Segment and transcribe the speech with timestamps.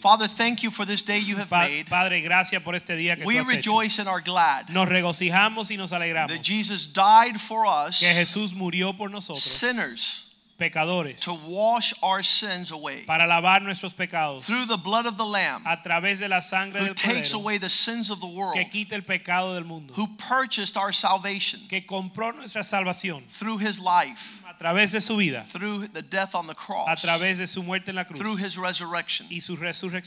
[0.00, 1.86] Father, thank you for this day you have made.
[1.88, 3.56] Padre, gracias por este día que We tú has hecho.
[3.56, 8.08] rejoice and are glad Nos regocijamos y nos alegramos that Jesus died for us, que
[8.08, 10.24] Jesús murió por nosotros, sinners,
[10.58, 15.24] pecadores, to wash our sins away para lavar nuestros pecados through the blood of the
[15.24, 18.64] Lamb a través de la sangre who takes away the sins of the world, que
[18.68, 23.80] quita el pecado del mundo, who purchased our salvation que compró nuestra salvación through his
[23.80, 27.62] life, través de su vida, through the death on the a cross, través de su
[27.62, 29.26] muerte en la through his resurrection.
[29.30, 29.56] y su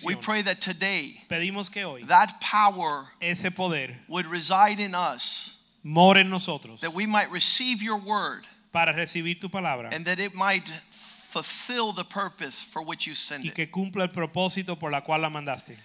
[0.05, 5.55] We pray that today Pedimos que hoy that power ese poder would reside in us,
[5.83, 10.19] more en nosotros that we might receive your word, para recibir tu palabra and that
[10.19, 13.55] it might fulfill the purpose for which you send y it.
[13.55, 15.77] que cumpla el propósito por la cual la mandaste.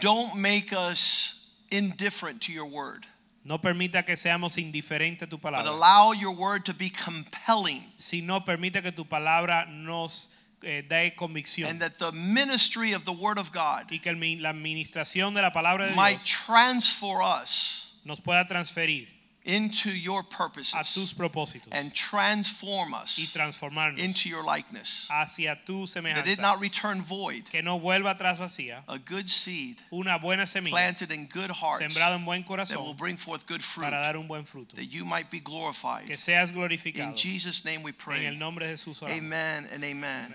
[0.00, 3.06] Don't make us indifferent to your word,
[3.44, 5.70] No permita que seamos indiferentes a tu but palabra.
[5.70, 7.84] allow your word to be compelling.
[7.96, 10.30] Sino permite que tu palabra nos
[10.62, 11.68] eh, dé convicción.
[11.68, 15.52] And that the ministry of the word of God y que la administración de la
[15.52, 17.92] palabra de might Dios transfer us.
[18.04, 19.13] nos pueda transferir
[19.44, 25.06] into your a tus purposes propósitos and transform y us transformarnos into your likeness.
[25.10, 29.28] hacia tu That it semejanza not return void, que no vuelva atrás vacía a good
[29.28, 33.46] seed una buena semilla planted in good hearts sembrado en buen that will bring forth
[33.46, 36.06] good fruit, para dar un buen fruto that you might be glorified.
[36.06, 38.26] que seas In Jesus' name we en pray.
[38.26, 39.18] el nombre de Jesús oramos.
[39.18, 40.34] Amen and amen.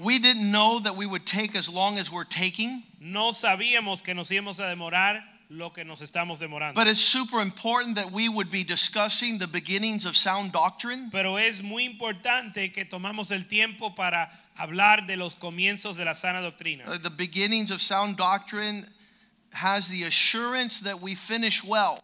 [0.00, 4.12] We didn't know that we would take as long as we're taking, no sabíamos que
[4.12, 5.22] nos íbamos a demorar
[5.56, 9.46] lo que nos estamos demorando but it's super important that we would be discussing the
[9.46, 15.16] beginnings of sound doctrine Pero es muy importante que tomamos el tiempo para hablar de
[15.16, 16.84] los comienzos de la sana doctrina.
[16.86, 18.86] Uh, the beginnings of sound doctrine
[19.52, 22.02] has the assurance that we finish well.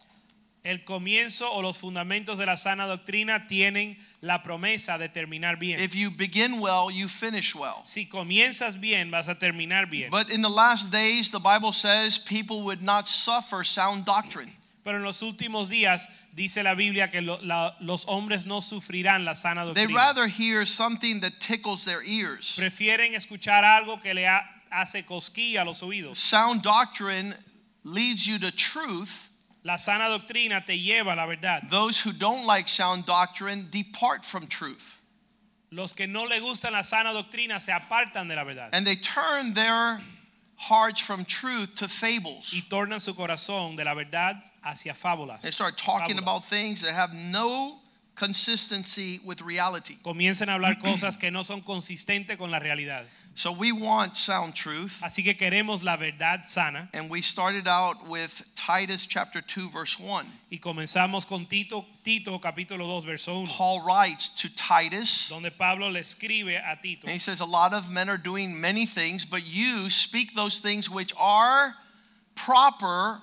[0.62, 5.80] El comienzo o los fundamentos de la sana doctrina tienen la promesa de terminar bien.
[5.80, 7.80] If you begin well, you finish well.
[7.84, 10.10] Si comienzas bien, vas a terminar bien.
[10.10, 14.52] But in the last days, the Bible says people would not suffer sound doctrine.
[14.84, 19.24] Pero en los últimos días dice la Biblia que lo- la- los hombres no sufrirán
[19.24, 19.86] la sana doctrina.
[19.88, 22.54] They'd rather hear something that tickles their ears.
[22.58, 26.18] Prefieren escuchar algo que le ha- hace cosquilla a los oídos.
[26.18, 27.34] Sound doctrine
[27.82, 29.29] leads you to truth.
[29.62, 31.68] La sana doctrina te lleva a la verdad.
[31.68, 34.96] Those who don't like sound doctrine depart from truth.
[35.70, 38.96] Los que no le gustan la sana doctrina se apartan de la verdad And they
[38.96, 40.00] turn their
[40.56, 42.52] hearts from truth to fables.
[42.54, 45.42] y tornan su corazón de la verdad hacia fábulas.
[45.42, 46.22] They start talking Fábulas.
[46.22, 47.76] about things that have no
[48.16, 49.96] consistency with reality.
[50.02, 53.04] Comienzan a hablar cosas que no son consistentes con la realidad.
[53.40, 55.00] So we want sound truth.
[55.02, 59.98] Así que queremos la verdad sana And we started out with Titus chapter 2 verse
[59.98, 60.26] 1.
[60.52, 65.88] y comenzamos con Tito, Tito capítulo 2 verso 1, Paul writes to Titus donde Pablo
[65.88, 69.24] le escribe a Tito and he says a lot of men are doing many things
[69.24, 71.74] but you speak those things which are
[72.34, 73.22] proper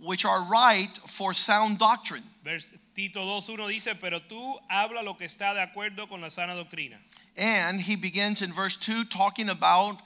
[0.00, 2.24] which are right for sound doctrine.
[2.42, 6.54] Vers- Tito 2.1 dice, pero tú habla lo que está de acuerdo con la sana
[6.54, 6.96] doctrina.
[7.36, 9.96] And he begins in verse 2 talking about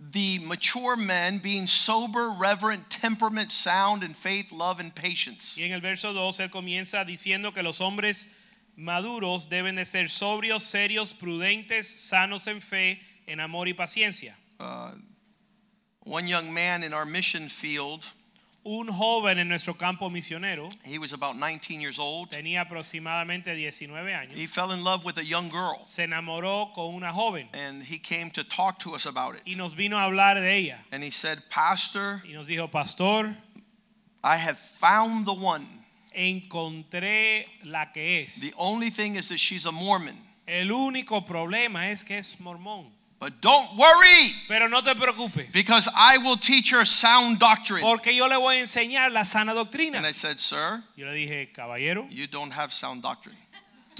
[0.00, 5.56] the mature men being sober, reverent, temperament, sound in faith, love, and patience.
[5.58, 8.34] Y en el verso 2 él comienza diciendo que los hombres
[8.76, 14.34] maduros deben de ser sobrios, serios, prudentes, sanos en fe, en amor y paciencia.
[14.58, 14.92] Uh,
[16.04, 18.06] one young man in our mission field,
[18.62, 22.28] Un joven en nuestro campo misionero he was about 19 years old.
[22.28, 24.36] tenía aproximadamente 19 años.
[24.36, 27.98] He fell in love with a young girl Se enamoró con una joven and he
[27.98, 29.56] came to talk to us about y it.
[29.56, 30.78] nos vino a hablar de ella.
[30.92, 33.34] And he said, Pastor, Y nos dijo, pastor,
[34.22, 35.66] I have found the one.
[36.14, 38.40] encontré la que es.
[38.42, 40.16] The only thing is that she's a Mormon.
[40.46, 42.90] El único problema es que es mormón.
[43.20, 47.82] But don't worry Pero no te preocupes, because I will teach her sound doctrine.
[47.82, 49.98] porque yo le voy a enseñar la sana doctrina.
[49.98, 50.06] And.
[50.06, 53.36] I said, Sir, Yo le dije, caballero, you don't have sound doctrine.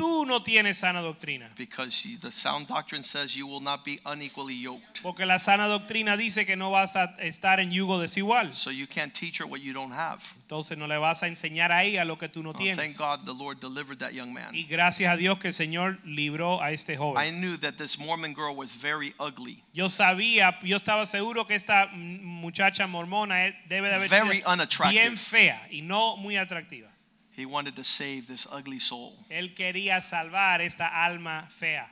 [0.01, 1.51] Tú no tienes sana doctrina.
[1.57, 5.03] Because the sound doctrine says you will not be unequally yoked.
[5.03, 8.55] Porque la sana doctrina dice que no vas a estar en yugo desigual.
[8.55, 10.23] So you can't teach her what you don't have.
[10.49, 12.97] Entonces no le vas a enseñar a ella lo que tú no Oh, thank.
[12.97, 14.53] God the Lord delivered that young man.
[14.53, 17.23] Y gracias a Dios que el Señor libró a este joven.
[17.23, 21.55] I knew that this Mormon girl was very ugly, Yo sabía, yo estaba seguro que
[21.55, 26.91] esta muchacha mormona eh, debe de haber sido bien fea y no muy atractiva.
[27.41, 29.15] He wanted to save this ugly soul.
[29.31, 31.87] Él quería salvar esta alma fea.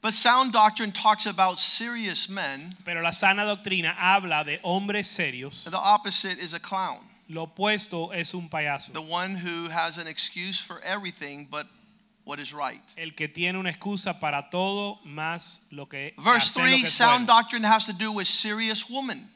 [0.00, 2.74] But sound doctrine talks about serious men.
[2.84, 5.64] Pero la sana doctrina habla de hombres serios.
[5.64, 6.98] The opposite is a clown,
[7.28, 8.92] Lo opuesto es un payaso.
[8.92, 11.68] the one who has an excuse for everything but
[12.24, 12.82] what is right.
[12.98, 16.88] El que tiene una excusa para todo más lo que Verse hacer lo 3 que
[16.88, 19.28] sound doctrine has to do with serious women.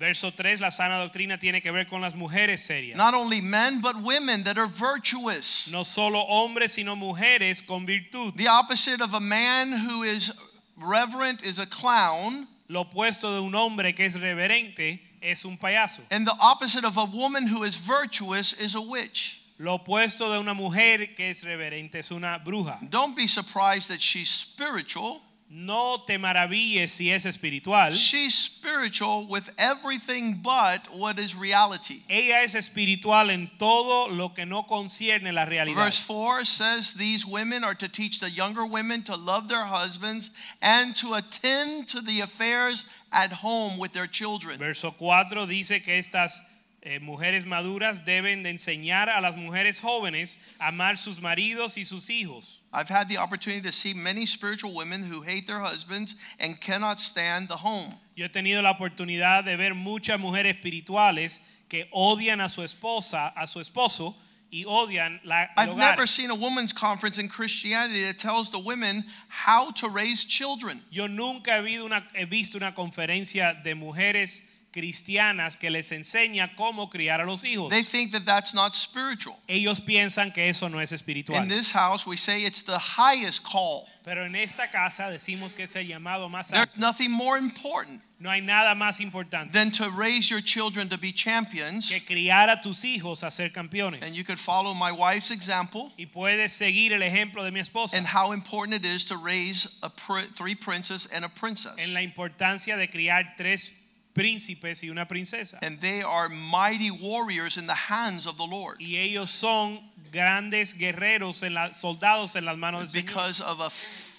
[0.00, 2.96] Verso 3, la sana doctrina tiene que ver con las mujeres serias.
[2.96, 5.68] Not only men, but women that are virtuous.
[5.70, 8.34] No solo hombres, sino mujeres con virtud.
[8.34, 10.32] The opposite of a man who is
[10.78, 16.00] reverent is a clown, Lo opuesto de un hombre que es reverente es un payaso.
[16.10, 19.42] and the opposite of a woman who is virtuous is a witch.
[19.58, 22.78] Lo opuesto de una mujer que es reverente es una bruja.
[22.88, 25.20] Don't be surprised that she's spiritual.
[25.52, 27.90] No te maravilles si es espiritual.
[27.90, 32.04] She's spiritual with everything but what is reality.
[32.08, 35.74] Ella es espiritual en todo lo que no concierne la realidad.
[35.74, 40.30] Verse 4 says these women are to teach the younger women to love their husbands
[40.62, 44.56] and to attend to the affairs at home with their children.
[44.56, 46.42] Verso 4 dice que estas
[46.82, 51.82] eh, mujeres maduras deben de enseñar a las mujeres jóvenes a amar sus maridos y
[51.82, 52.59] sus hijos.
[52.72, 57.00] I've had the opportunity to see many spiritual women who hate their husbands and cannot
[57.00, 57.94] stand the home.
[58.14, 63.32] Yo he tenido la oportunidad de ver muchas mujeres espirituales que odian a su esposa,
[63.36, 64.14] a su esposo
[64.52, 65.76] y odian la, I've hogar.
[65.76, 70.82] never seen a women's conference in Christianity that tells the women how to raise children.
[70.90, 76.54] Yo nunca he, visto una, he visto una conferencia de mujeres cristianas que les enseña
[76.56, 77.70] cómo criar a los hijos.
[77.70, 79.38] They think that that's not spiritual.
[79.48, 81.42] Ellos piensan que eso no es espiritual.
[81.42, 83.86] In this house, we say it's the highest call.
[84.02, 86.66] Pero en esta casa decimos que es el llamado más alto.
[86.66, 90.98] There's nothing more important No hay nada más importante than to raise your children to
[90.98, 91.88] be champions.
[91.88, 94.02] que criar a tus hijos a ser campeones.
[94.02, 97.96] And you could follow my wife's example Y puedes seguir el ejemplo de mi esposa
[97.96, 101.74] and how important it is to raise a pr- three princes and a princess.
[101.78, 103.79] en la importancia de criar tres
[104.14, 105.58] príncipes y una princesa.
[105.62, 109.80] And they are mighty warriors in the hands of the Lord Y ellos son
[110.12, 113.06] grandes guerreros, en la, soldados en las manos del Señor.
[113.06, 113.70] because of a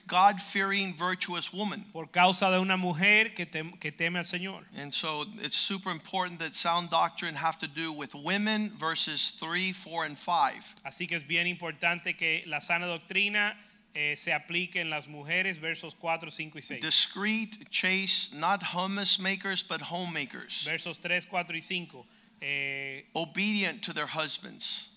[0.08, 1.86] God fearing, virtuous woman.
[1.94, 4.64] Por causa de una mujer que, tem- que teme al Señor.
[4.76, 9.72] And so it's super important that sound doctrine have to do with women verses 3,
[9.72, 10.76] 4, and 5.
[10.86, 13.56] Así que es bien importante que la sana doctrina
[13.94, 16.82] eh, se aplique en las mujeres, versos 4, 5 y 6.
[16.82, 20.64] Discreet, chaste, not hummus makers, but homemakers.
[20.66, 22.06] Versos 3, 4 y 5.
[22.42, 24.88] Eh, Obedient to their husbands.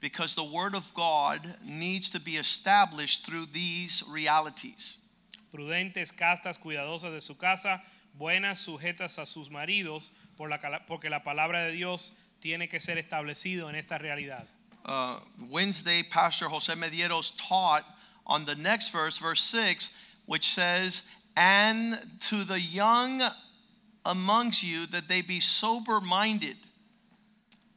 [0.00, 4.98] Because the word of God needs to be established through these realities.
[5.54, 7.80] prudentes, castas, cuidadosas de su casa,
[8.14, 12.98] buenas, sujetas a sus maridos, por la porque la palabra de Dios tiene que ser
[12.98, 14.48] establecido en esta realidad.
[14.84, 17.84] Uh, Wednesday, Pastor Jose Medieros taught
[18.26, 19.90] on the next verse, verse 6,
[20.26, 21.02] which says,
[21.36, 21.98] And
[22.28, 23.22] to the young
[24.04, 26.56] amongst you that they be sober minded.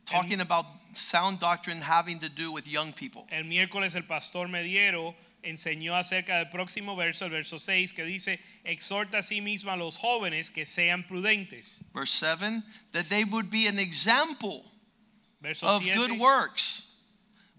[0.05, 3.27] Talking about sound doctrine having to do with young people.
[3.31, 8.39] El miércoles el pastor Mediero enseñó acerca del próximo verso, el verso 6, que dice,
[8.65, 11.83] exhorta a sí misma a los jóvenes que sean prudentes.
[11.93, 12.63] Verse 7,
[12.93, 14.65] that they would be an example
[15.41, 16.83] Verso of 7, good works.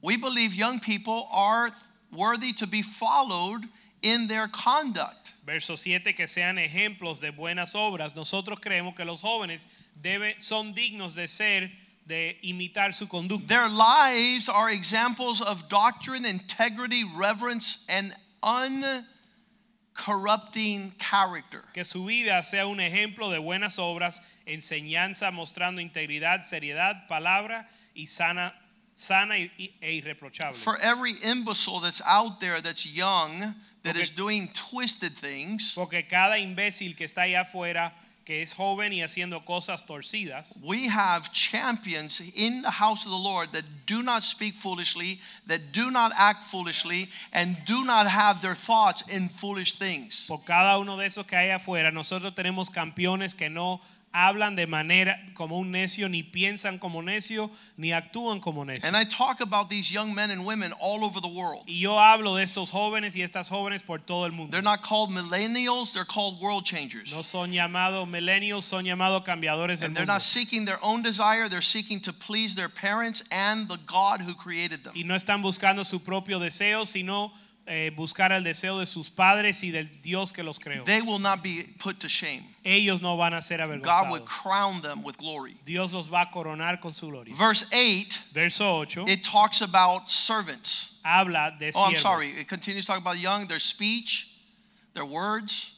[0.02, 1.71] We believe young people are
[2.12, 3.64] worthy to be followed
[4.02, 5.32] in their conduct.
[5.48, 8.14] verso 7, que sean ejemplos de buenas obras.
[8.14, 9.66] Nosotros creemos que los jóvenes
[9.98, 11.70] deben, son dignos de ser,
[12.06, 13.48] de imitar su conducta.
[13.48, 18.12] Their lives are examples of doctrine, integrity, reverence, and
[18.42, 21.64] uncorrupting character.
[21.72, 28.06] Que su vida sea un ejemplo de buenas obras, enseñanza mostrando integridad, seriedad, palabra y
[28.06, 28.54] sana,
[29.00, 30.57] sana e irreprochable.
[30.57, 34.02] For every imbecile that's out there that's young, that Okay.
[34.02, 37.93] is doing twisted things, Porque cada imbécil que está allá afuera,
[38.26, 43.17] que es joven y haciendo cosas torcidas, we have champions in the house of the
[43.17, 48.43] Lord that do not speak foolishly, that do not act foolishly, and do not have
[48.43, 50.26] their thoughts in foolish things.
[50.26, 53.81] por cada uno de esos que hay afuera, nosotros tenemos campeones que no
[54.12, 58.86] hablan de manera como un necio, ni piensan como necio, ni actúan como necio.
[58.86, 61.64] And I talk about these young men and women all over the world.
[61.66, 64.50] Y yo hablo de estos jóvenes y estas jóvenes por todo el mundo.
[64.50, 67.12] They're not called millennials, they're called world changers.
[67.12, 71.48] No son llamados millennials, son llamados cambiadores del And they're not seeking their own desire,
[71.48, 74.92] they're seeking to please their parents and the God who created them.
[74.94, 77.32] Y no están buscando su propio deseo, sino
[77.68, 80.84] eh, buscar el deseo de sus padres y del Dios que los creó.
[80.84, 82.44] They will not be put to shame.
[82.64, 84.25] Ellos no van a ser God avergonzados.
[84.25, 85.56] crown them with glory.
[85.64, 87.34] Dios los va a coronar con su gloria.
[87.34, 90.90] Verse 8, Verso 8 it talks about servants.
[91.04, 91.98] habla de Oh, I'm siervos.
[92.02, 92.28] sorry.
[92.30, 94.28] It continues talking about young, their speech,
[94.94, 95.72] their words.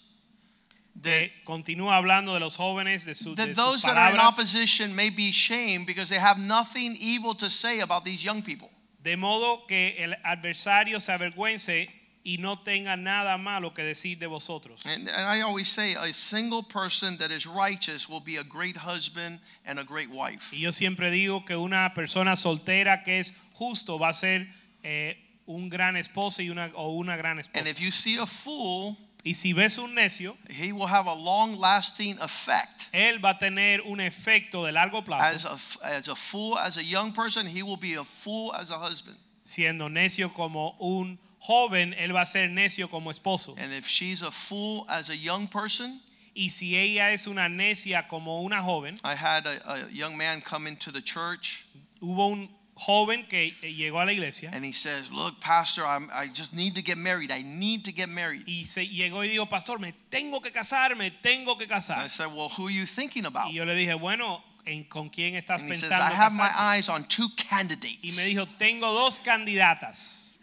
[1.01, 4.17] De- continúa hablando de los jóvenes, de, su- de That sus those that are in
[4.17, 4.39] palabras.
[4.39, 8.70] opposition may be shamed because they have nothing evil to say about these young people.
[9.03, 11.89] De modo que el adversario se avergüence
[12.23, 14.85] y no tenga nada malo que decir de vosotros.
[14.85, 18.77] And, and I always say a single person that is righteous will be a great
[18.77, 20.53] husband and a great wife.
[20.53, 24.47] Y yo siempre digo que una persona soltera que es justo va a ser
[24.83, 25.17] eh,
[25.47, 27.69] un gran esposo y una, o una gran And esposa.
[27.71, 31.59] if you see a fool, Y si ves un necio, he will have a long
[31.59, 32.89] lasting effect.
[32.93, 35.79] él va a tener un efecto de largo As plazo.
[35.83, 39.17] as a fool, as a young person, he will be a fool as a husband.
[39.45, 43.57] Siendo necio como un joven, él va a ser necio como esposo.
[43.59, 46.01] And if she's a fool as a young person,
[46.33, 50.41] Y si ella es una necia como una joven, I had a, a young man
[50.41, 51.67] come into the church
[52.01, 52.49] hubo un
[52.87, 56.55] joven que eh, llegó a la iglesia and he says, Look, Pastor, I'm, I just
[56.55, 57.31] need to get married.
[57.31, 58.45] I need to get married.
[58.47, 61.75] y se llegó y dijo, pastor, me tengo que casar, me tengo que And I
[61.77, 62.09] casar.
[62.09, 63.49] said, Well, who are you thinking about?
[63.51, 66.33] Y yo le dije, bueno, ¿en, ¿con quién estás And he says, pensando I have
[66.35, 68.17] my eyes on two Y candidates.
[68.17, 70.39] me dijo, tengo dos candidatas.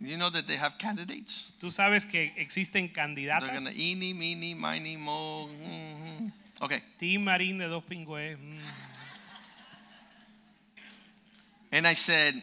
[0.00, 1.54] You know that they have candidates?
[1.60, 3.48] Tú sabes que existen candidatas.
[3.52, 5.48] going to eeny, meeny, miny, mo.
[5.48, 6.32] mhm.
[6.60, 6.80] Okay.
[6.98, 8.36] Tim Marín de dos pingües.
[8.36, 8.58] mm.
[11.72, 12.42] And I said,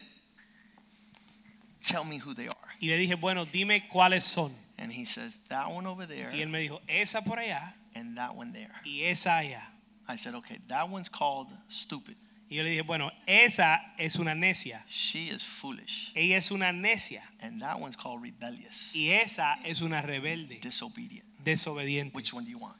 [1.82, 2.54] Tell me who they are.
[2.80, 4.52] Y le dije, bueno, dime cuáles son.
[4.78, 8.16] And he says, That one over there Y él me dijo, esa por allá and
[8.18, 8.70] that one there.
[8.84, 9.62] y esa allá.
[10.08, 12.16] I said, Okay, that one's called stupid.
[12.50, 14.82] Y yo le dije, bueno, esa es una necia.
[14.88, 16.10] She is foolish.
[16.16, 17.20] Ella es una necia.
[17.40, 21.22] And that one's called rebellious, Y esa es una rebelde, disobedient.
[21.44, 22.12] desobediente.
[22.14, 22.76] Which one do you want?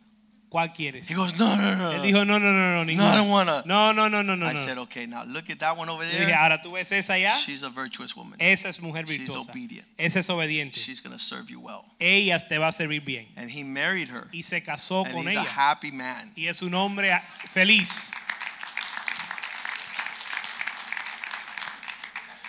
[0.50, 1.08] ¿Cuál quieres?
[1.08, 1.92] He goes, No, no, no.
[1.92, 3.62] Él dijo, no, no, no, no, no, I don't wanna.
[3.66, 4.46] No, no, no, no, no.
[4.46, 6.34] I said, Okay, now look at that one over Yo dije, there.
[6.34, 7.36] ahora tú ves esa allá.
[7.36, 8.36] She's a virtuous woman.
[8.40, 9.48] Esa es mujer She's virtuosa.
[9.52, 9.86] obedient.
[9.96, 10.74] Esa es obediente.
[10.80, 11.84] She's going to serve you well.
[12.00, 13.26] Ella te va a servir bien.
[13.36, 14.28] And he married her.
[14.32, 16.32] Y se casó And con he's a happy man.
[16.36, 17.10] Y es un hombre
[17.48, 18.10] feliz.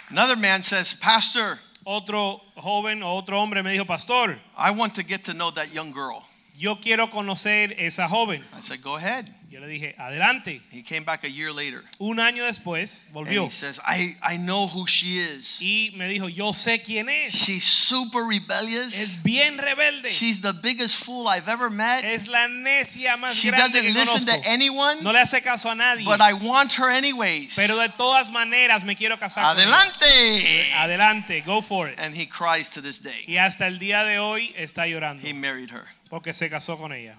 [0.10, 5.04] Another man says, Pastor, Otro joven o otro hombre me dijo, pastor, I want to
[5.04, 6.24] get to know that young girl.
[6.56, 8.44] Yo quiero conocer esa joven.
[8.58, 9.41] I said, Go ahead.
[9.52, 10.62] Yo le dije, adelante.
[10.72, 11.84] He came back a year later.
[12.00, 15.60] Un año después And he says, I, I know who she is.
[15.62, 17.34] y me dijo, yo sé quién es.
[17.34, 18.94] She's super rebellious.
[18.98, 20.08] Es bien rebelde.
[20.10, 22.06] She's the biggest fool I've ever met.
[22.06, 24.42] Es la necia más She grande doesn't que listen conozco.
[24.42, 26.06] to anyone, No le hace caso a nadie.
[26.06, 27.54] but I want her anyways.
[27.56, 29.44] Pero de todas maneras me quiero casar.
[29.44, 30.72] Adelante.
[30.76, 32.00] Adelante, go for it.
[32.00, 33.26] And he cries to this day.
[33.28, 35.88] Y hasta el día de hoy está llorando He married her.
[36.10, 37.18] porque se casó con ella.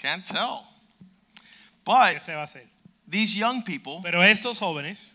[0.00, 0.66] Can't tell.
[1.36, 1.42] ¿Qué
[1.84, 2.66] But se va a hacer?
[3.08, 5.12] these young people, Pero estos jóvenes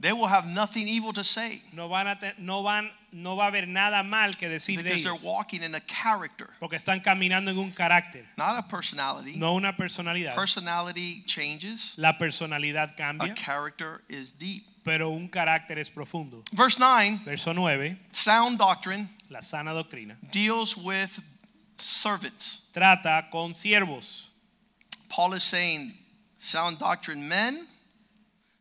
[0.00, 3.44] they will have nothing evil to say no van a te- no van no va
[3.44, 7.00] a haber nada mal que decir de because they're walking in a character, porque están
[7.00, 9.36] caminando en un carácter, not a personality.
[9.36, 10.34] no una personalidad.
[10.34, 13.32] Personality changes, La personalidad cambia.
[13.32, 14.64] a character is deep.
[14.84, 16.42] pero un carácter es profundo.
[16.52, 21.20] Verse 9 Verso 9, sound doctrine la sana doctrina deals with
[21.76, 22.62] servants.
[22.72, 24.28] trata con siervos.
[25.08, 25.92] Paul is saying
[26.38, 27.66] sound doctrine men,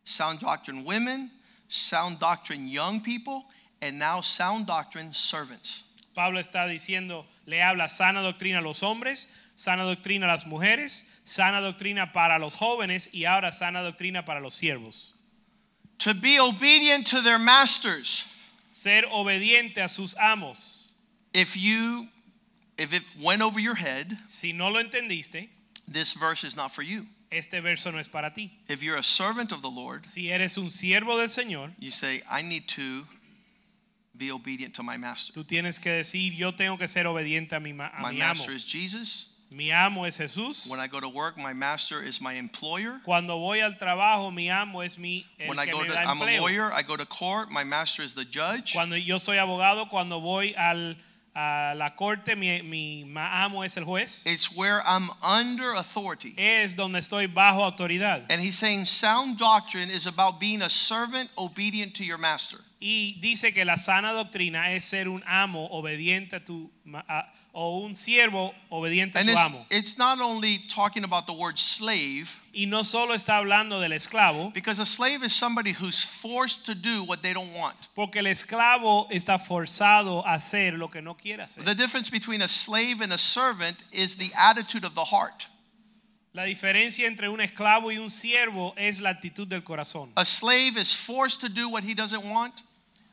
[0.03, 1.31] sound doctrine women,
[1.69, 3.45] sound doctrine young people,
[3.81, 5.83] and now sound doctrine servants.
[6.13, 11.05] Pablo está diciendo, le habla sana doctrina a los hombres, sana doctrina a las mujeres,
[11.23, 15.13] sana doctrina para los jóvenes y ahora sana doctrina para los siervos.
[15.99, 18.25] To be obedient to their masters.
[18.69, 20.91] Ser obediente a sus amos.
[21.33, 22.07] If you
[22.81, 25.49] if it went over your head, Si no lo entendiste,
[25.87, 27.05] this verse is not for you.
[27.31, 28.51] este verso no es para ti.
[28.67, 32.21] If you're a servant of the Lord, Si eres un siervo del Señor, you say,
[32.29, 33.05] I need to
[34.15, 35.33] be obedient to my master.
[35.33, 38.33] tú tienes que decir, yo tengo que ser obediente a mi, a My mi amo.
[38.33, 39.27] master is Jesus.
[39.53, 40.69] Mi amo es Jesús.
[40.69, 43.01] When I go to work, my master is my employer.
[43.03, 46.39] Cuando voy al trabajo, mi amo es mi el When I go to I'm a
[46.39, 48.71] lawyer, I go to court, my master is the judge.
[48.73, 50.95] Cuando yo soy abogado, cuando voy al
[51.35, 56.33] a la corte, mi, mi amo es el juez, It's where I'm under authority.
[56.37, 58.25] es donde estoy bajo autoridad.
[58.29, 62.57] And he's saying sound doctrine is about being a servant obedient to your master.
[62.83, 66.71] Y dice que la sana doctrina es ser un amo obediente a tu
[67.07, 69.65] a- o un siervo obediente a And tu it's, amo.
[69.69, 74.51] it's not only talking about the word slave, Y no solo está hablando del esclavo,
[74.51, 77.75] because a slave is somebody who's forced to do what they don't want.
[77.93, 81.63] porque el esclavo está forzado a hacer lo que no quiere hacer.
[81.63, 85.45] The difference between a slave and a servant is the attitude of the heart.
[86.33, 90.11] La diferencia entre un esclavo y un siervo es la actitud del corazón.
[90.15, 92.63] A slave is forced to do what he doesn't want,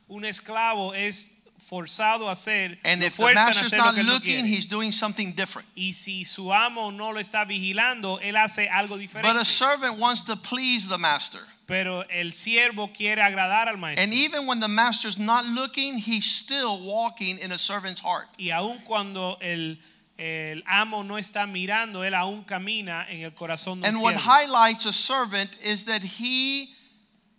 [0.09, 5.33] Un esclavo es forzado a hacer, and if the master's not looking, he's doing something
[5.33, 5.67] different.
[5.75, 9.31] Y si su amo no lo está vigilando, él hace algo diferente.
[9.31, 11.41] But a servant wants to please the master.
[11.67, 14.03] Pero el siervo quiere agradar al maestro.
[14.03, 18.27] And even when the master's not looking, he's still walking in a servant's heart.
[18.39, 19.77] Y aun cuando el,
[20.17, 24.87] el amo no está mirando, él aún camina en el corazón de And what highlights
[24.87, 26.73] a servant is that he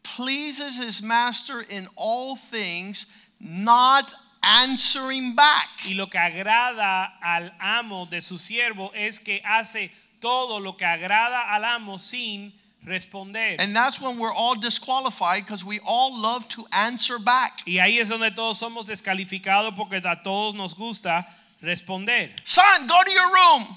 [0.02, 3.07] pleases his master in all things,
[3.40, 4.11] not
[4.42, 5.69] answering back.
[5.85, 9.90] Y lo que agrada al amo de su siervo es que hace
[10.21, 12.52] todo lo que agrada al amo sin
[12.85, 13.57] responder.
[13.59, 17.62] And that's when we're all disqualified because we all love to answer back.
[17.66, 21.26] y ahí es donde todos somos descalificados porque a todos nos gusta
[21.62, 22.30] responder.
[22.45, 23.76] Son, go to your room.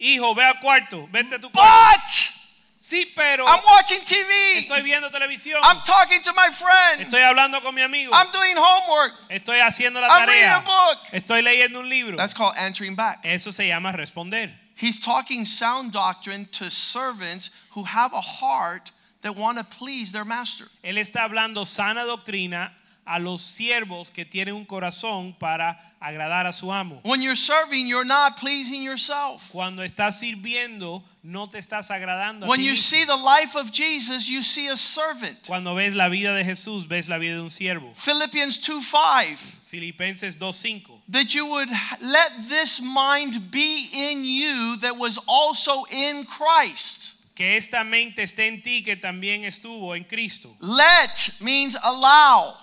[0.00, 1.52] Hijo, ve al cuarto, vete a tu cuarto.
[1.54, 2.41] But
[2.82, 4.56] Sí, pero I'm watching TV.
[4.56, 5.60] estoy viendo televisión.
[5.62, 7.00] I'm talking to my friend.
[7.00, 8.10] Estoy hablando con mi amigo.
[8.12, 9.12] I'm doing homework.
[9.30, 10.98] Estoy haciendo la I'm reading a book.
[11.12, 12.16] Estoy leyendo un libro.
[12.16, 13.20] That's called answering back.
[13.24, 14.50] Eso se llama responder.
[14.74, 20.24] He's talking sound doctrine to servants who have a heart that want to please their
[20.24, 20.64] master.
[20.82, 22.72] Él está hablando sana doctrina
[23.04, 27.00] a los siervos que tienen un corazón para agradar a su amo.
[27.04, 29.50] When you're serving, you're not pleasing yourself.
[29.50, 32.90] Cuando estás sirviendo, no te estás agradando a When ti you mismo.
[32.90, 35.46] see the life of Jesus, you see a servant.
[35.46, 37.92] Cuando ves la vida de Jesús, ves la vida de un siervo.
[37.96, 39.58] Philippians 2 5.
[39.66, 41.00] Filipenses 2:5.
[41.08, 41.70] That you would
[42.02, 47.14] let this mind be in you that was also in Christ.
[47.34, 50.54] Que esta mente esté en ti que también estuvo en Cristo.
[50.60, 52.54] Let means allow.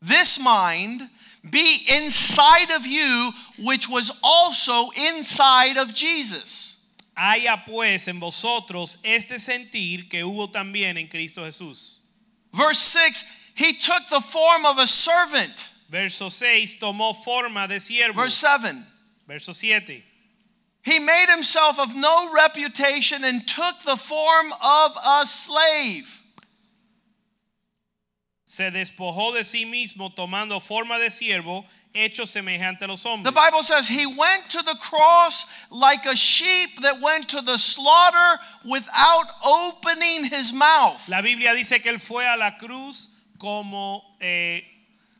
[0.00, 1.02] This mind
[1.48, 6.84] be inside of you, which was also inside of Jesus.
[7.16, 11.96] Haya pues en vosotros este sentir que hubo también en Cristo Jesús.
[12.52, 15.68] Verse 6 He took the form of a servant.
[15.88, 18.16] Verso 6 tomó forma de siervo.
[18.16, 18.84] Verse 7
[19.26, 20.02] Verso 7.
[20.82, 26.20] He made himself of no reputation and took the form of a slave.
[28.48, 33.34] Se despojó de sí mismo tomando forma de siervo, hecho semejante a los The hombres.
[33.34, 38.38] Bible says he went to the cross like a sheep that went to the slaughter
[38.64, 41.08] without opening his mouth.
[41.08, 44.62] La Biblia dice que él fue a la cruz como eh,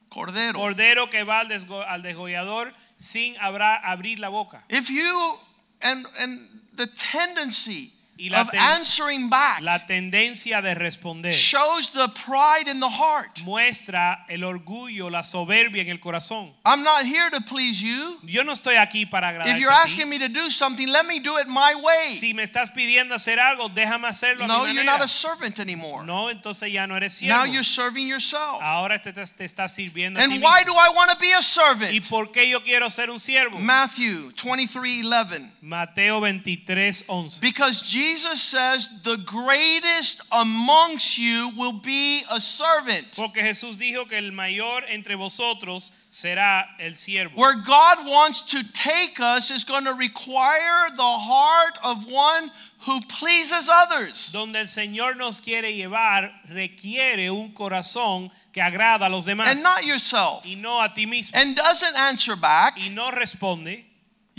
[0.09, 0.53] Cordero.
[0.55, 4.63] cordero que va al, desgo- al desgollador sin abra- abrir la boca.
[4.71, 5.37] If you
[5.83, 12.09] and and the tendency Y la of answering back La tendencia de responder shows the
[12.25, 13.39] pride in the heart.
[13.45, 16.51] muestra el orgullo, la soberbia en el corazón.
[16.65, 18.19] I'm not here to please you.
[18.25, 21.07] Yo no estoy aquí para agradarte If you're a asking me to do something, let
[21.07, 22.15] me do it my way.
[22.15, 24.99] Si me estás pidiendo hacer algo, déjame hacerlo a No, mi you're manera.
[24.99, 26.05] not a servant anymore.
[26.07, 27.53] No, entonces ya no eres Now siervo.
[27.53, 28.63] you're serving yourself.
[28.63, 30.73] Ahora te, te, estás sirviendo a ti And why mismo.
[30.73, 32.09] do I want to be a ¿Y servant?
[32.09, 33.59] por qué yo quiero ser un siervo?
[33.59, 35.51] Matthew 23:11.
[35.61, 37.41] Mateo 23, 11.
[37.41, 43.07] Because Jesus says the greatest amongst you will be a servant.
[43.17, 47.35] Porque Jesús dijo que el mayor entre vosotros será el siervo.
[47.37, 52.51] Where God wants to take us is going to require the heart of one
[52.87, 54.31] who pleases others.
[54.33, 59.63] Donde el Señor nos quiere llevar requiere un corazón que agrada a los demás And
[59.63, 60.45] not yourself.
[60.47, 61.33] y no a ti mismo.
[61.35, 62.77] And doesn't answer back.
[62.79, 63.85] Y no responde.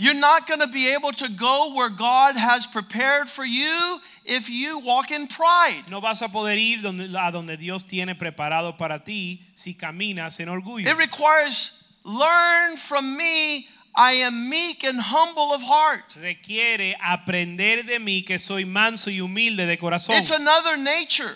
[0.00, 4.48] You're not going to be able to go where God has prepared for you if
[4.48, 5.82] you walk in pride.
[5.90, 10.38] No vas a poder ir donde, a donde Dios tiene preparado para ti si caminas
[10.38, 10.86] en orgullo.
[10.86, 13.66] It requires learn from me.
[13.96, 16.14] I am meek and humble of heart.
[16.14, 20.16] Requiere aprender de mí que soy manso y humilde de corazón.
[20.16, 21.34] It's another nature.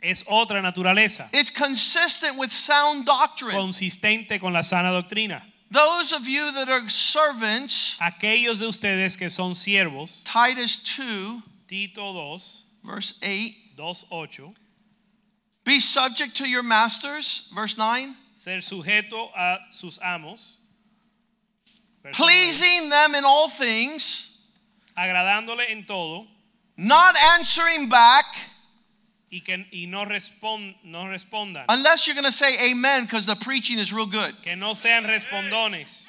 [0.00, 3.56] es otra naturaleza, It's consistent with sound doctrine.
[3.56, 5.42] consistente con la sana doctrina.
[5.74, 12.12] Those of you that are servants, Aquellos de ustedes que son siervos, Titus 2, Tito
[12.12, 14.40] 2, verse 8, 2, 8,
[15.64, 20.58] be subject to your masters, verse 9, ser sujeto a sus amos,
[22.12, 24.38] pleasing them in all things,
[24.96, 26.28] agradándole en todo
[26.76, 28.24] not answering back
[29.34, 31.64] y que y no, respon- no respondan.
[31.68, 34.34] unless you're going to say amen because the preaching is real good.
[34.42, 36.06] Que no sean respondones.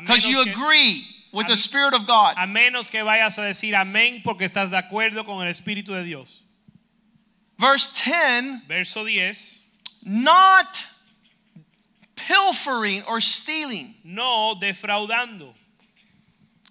[0.00, 2.34] Because you que- agree with the Spirit of God.
[2.36, 6.02] A menos que vayas a decir amén porque estás de acuerdo con el Espíritu de
[6.04, 6.42] Dios.
[7.58, 9.62] Verse 10 Verso 10.
[10.04, 10.84] not
[12.16, 15.54] pilfering or stealing, No defraudando.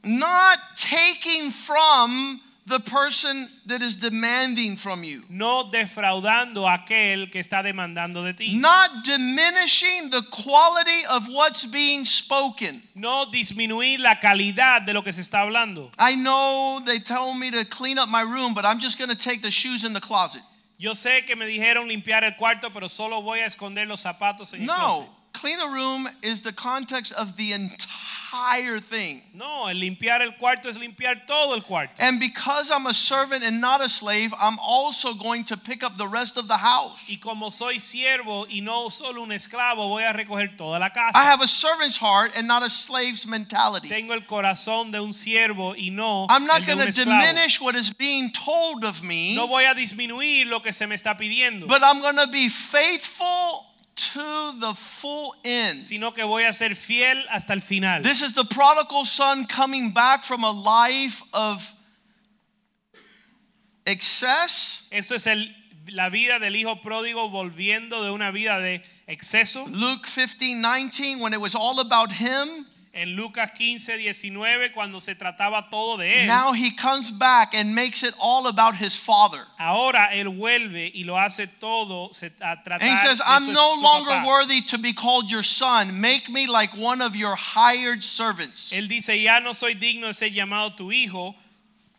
[0.03, 7.39] not taking from the person that is demanding from you, No defraudando a aquel que
[7.39, 8.57] está demandando de ti.
[8.57, 12.81] not diminishing the quality of what's being spoken.
[12.95, 15.91] No disminuir la calidad de lo que se está hablando.
[15.99, 19.15] I know they told me to clean up my room, but I'm just going to
[19.15, 20.41] take the shoes in the closet.
[20.77, 24.53] Yo sé que me dijeron limpiar el cuarto, pero solo voy a esconder los zapatos
[24.53, 25.07] en el No, closet.
[25.35, 29.21] Clean a room is the context of the entire thing.
[29.33, 32.01] No, el limpiar el cuarto es limpiar todo el cuarto.
[32.01, 35.97] And because I'm a servant and not a slave, I'm also going to pick up
[35.97, 37.07] the rest of the house.
[37.09, 41.17] Y como soy siervo y no solo un esclavo, voy a recoger toda la casa.
[41.17, 43.89] I have a servant's heart and not a slave's mentality.
[43.89, 47.91] Tengo el corazón de un siervo y no I'm not going to diminish what is
[47.91, 51.83] being told of me, No voy a disminuir lo que se me está pidiendo, but
[51.83, 55.83] I'm going to be faithful to the full end.
[55.83, 58.01] sino que voy a ser fiel hasta el final.
[58.03, 61.73] This is the prodigal son coming back from a life of
[63.85, 64.87] excess.
[64.91, 65.47] Esto es el,
[65.87, 69.65] la vida del hijo pródigo volviendo de una vida de exceso.
[69.71, 75.15] Luke 15 19, when it was all about him, En Lucas 15, 19, cuando se
[75.15, 76.27] trataba todo de él.
[76.27, 79.41] now he comes back and makes it all about his father.
[79.59, 83.75] Ahora él vuelve y lo hace todo se- a tratar And he says, I'm no
[83.81, 84.25] longer papá.
[84.25, 85.99] worthy to be called your son.
[85.99, 88.71] Make me like one of your hired servants.
[88.71, 91.35] Él dice, ya no soy digno de ser llamado tu hijo,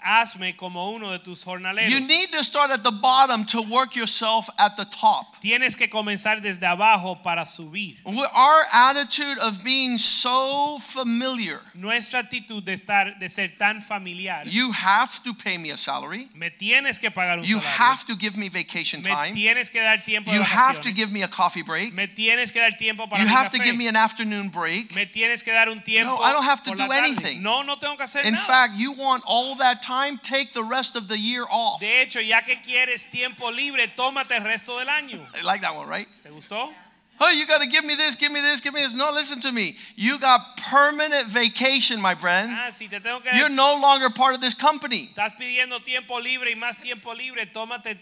[0.06, 1.90] hazme como uno de tus jornaleros.
[1.90, 5.40] You need to start at the bottom to work yourself at the top.
[5.40, 7.96] Tienes que comenzar desde abajo para subir.
[8.06, 14.44] Our attitude of being so familiar, Nuestra actitud de estar de ser tan familiar.
[14.46, 17.78] you have to pay me a salary, me tienes que pagar un you salario.
[17.78, 19.32] have to give me vacation time.
[19.34, 22.06] me tienes que dar tiempo de you have to give me a coffee break, me
[22.06, 24.94] tienes que dar tiempo para you have to give me an afternoon break.
[24.94, 27.42] me tienes que dar un tiempo No, I don't have to do anything.
[27.42, 28.44] No, no tengo que hacer In nada.
[28.46, 31.80] fact, you want all that time, take the rest of the year off.
[31.80, 35.20] de hecho, ya que quieres tiempo libre, tómate el resto del año.
[35.34, 36.08] I like that one, right?
[36.22, 36.72] ¿Te gustó?
[37.18, 38.94] Oh, you got to give me this, give me this, give me this.
[38.94, 39.76] No, listen to me.
[39.96, 42.50] You got permanent vacation, my friend.
[42.52, 45.10] Ah, si te tengo que You're no longer part of this company.
[45.14, 47.96] estás pidiendo tiempo libre y más tiempo libre, tómate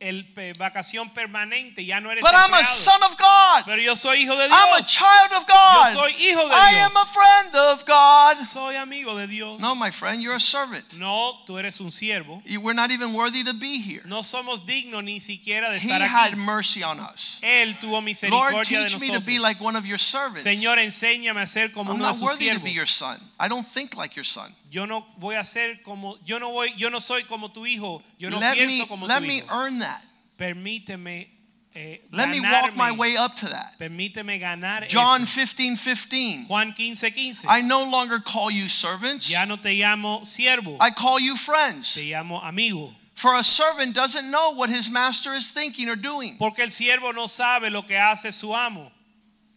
[0.00, 0.24] el
[0.58, 3.64] vacación permanente, ya no eres But I'm a son of God.
[3.64, 4.58] Pero yo soy hijo de Dios.
[4.58, 5.94] I'm a child of God.
[5.94, 6.90] Yo soy hijo de I Dios.
[6.90, 8.36] am a friend of God.
[8.46, 9.60] soy amigo de Dios.
[9.60, 10.94] No, my friend, you're a servant.
[10.98, 12.42] No, tú eres un siervo.
[12.60, 14.02] We're not even worthy to be here.
[14.04, 17.38] No somos dignos ni siquiera de He estar had mercy on us.
[17.42, 20.42] Él tuvo Lord, misericordia de teach me to be like one of your servants.
[20.42, 23.18] Señor, enséñame a ser como I'm uno de not sus worthy to be your son.
[23.38, 24.54] I don't think like your son.
[24.70, 28.02] Yo no voy a ser como yo no voy yo no soy como tu hijo.
[28.18, 29.46] Yo no let pienso me como let tu me hijo.
[29.50, 30.02] earn that.
[30.38, 31.26] Permíteme
[31.74, 33.78] eh, Let me walk my way up to that.
[33.78, 35.40] Permíteme ganar John eso.
[35.40, 36.46] 15, 15.
[36.46, 37.50] Juan 15, 15.
[37.50, 39.28] I no longer call you servants.
[39.28, 41.94] ya no te llamo siervo, I call you friends.
[41.94, 42.92] te llamo amigo.
[43.14, 46.36] For a servant doesn't know what his master is thinking or doing.
[46.38, 48.90] Porque el siervo no sabe lo que hace su amo.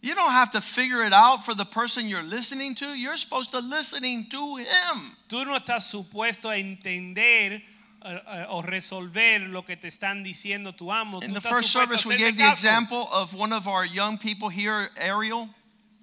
[0.02, 2.86] You don't have to figure it out for the person you're listening to.
[2.94, 5.16] You're supposed to listening to him.
[5.28, 7.62] Tú no estás supuesto a entender
[8.02, 11.20] eh, eh, o resolver lo que te están diciendo tu amo.
[11.20, 14.88] In the first service, we gave the example of one of our young people here,
[14.96, 15.50] Ariel.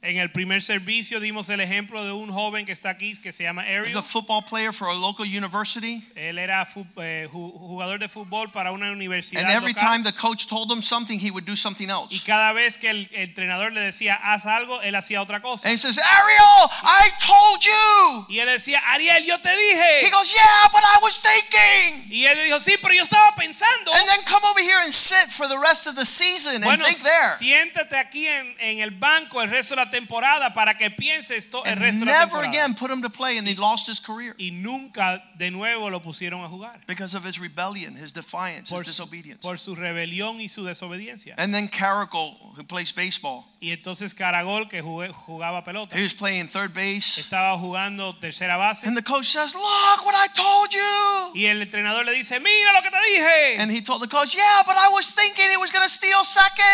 [0.03, 3.43] En el primer servicio dimos el ejemplo de un joven que está aquí que se
[3.43, 3.97] llama He's Ariel.
[3.97, 6.07] a football player for a local university.
[6.15, 6.61] Él era
[6.97, 9.83] eh, ju- jugador de fútbol para una universidad And every local.
[9.91, 12.23] time the coach told him something, he would do something y else.
[12.23, 15.67] cada vez que el, entrenador le decía haz algo, él hacía otra cosa.
[15.67, 18.25] And he says, Ariel, I told you.
[18.29, 19.57] Y él decía, Ariel, yo te He
[20.03, 20.11] dije.
[20.11, 22.07] goes, Yeah, but I was thinking.
[22.11, 23.91] Y él dijo, sí, pero yo estaba pensando.
[23.93, 26.85] And then come over here and sit for the rest of the season and Bueno,
[26.85, 27.35] think there.
[27.37, 31.63] siéntate aquí en, en el banco el resto de la temporada para que pienses to-
[31.65, 32.49] el resto de la never temporada.
[32.49, 36.01] again put him to play, and he lost his career Y nunca de nuevo lo
[36.01, 36.79] pusieron a jugar.
[36.87, 39.41] because of his rebellion, his defiance, his su- disobedience.
[39.41, 41.33] por su rebelión y su desobediencia.
[41.37, 46.13] And then Carrickle, who plays baseball, Y entonces Caragol, que jugué- jugaba pelota, he was
[46.13, 47.19] playing third base.
[47.19, 48.85] estaba jugando tercera base.
[48.87, 51.31] And the coach says, Look what I told you.
[51.33, 53.59] Y el entrenador le dice, mira lo que te dije.
[53.59, 56.23] And he told the coach, Yeah, but I was thinking he was going to steal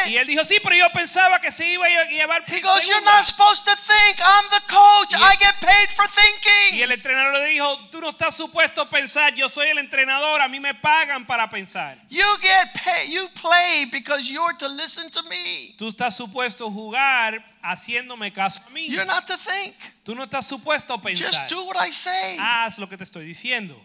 [0.08, 3.02] Y él dijo, sí, pero yo pensaba que se iba a llevar He goes, You're
[3.03, 4.19] not supposed to think.
[4.23, 5.13] I'm the coach.
[5.13, 6.81] Y- I get paid for Y thinking.
[6.83, 10.47] el entrenador le dijo, tú no estás supuesto a pensar, yo soy el entrenador, a
[10.47, 11.97] mí me pagan para pensar.
[12.09, 13.09] You get paid.
[13.09, 15.75] You play because you're to listen to me.
[15.77, 18.87] Tú estás supuesto a jugar haciéndome caso a mí.
[18.89, 19.75] You're not to think.
[20.03, 21.27] Tú no estás supuesto a pensar.
[21.27, 22.37] Just do what I say.
[22.39, 23.75] Haz lo que te estoy diciendo.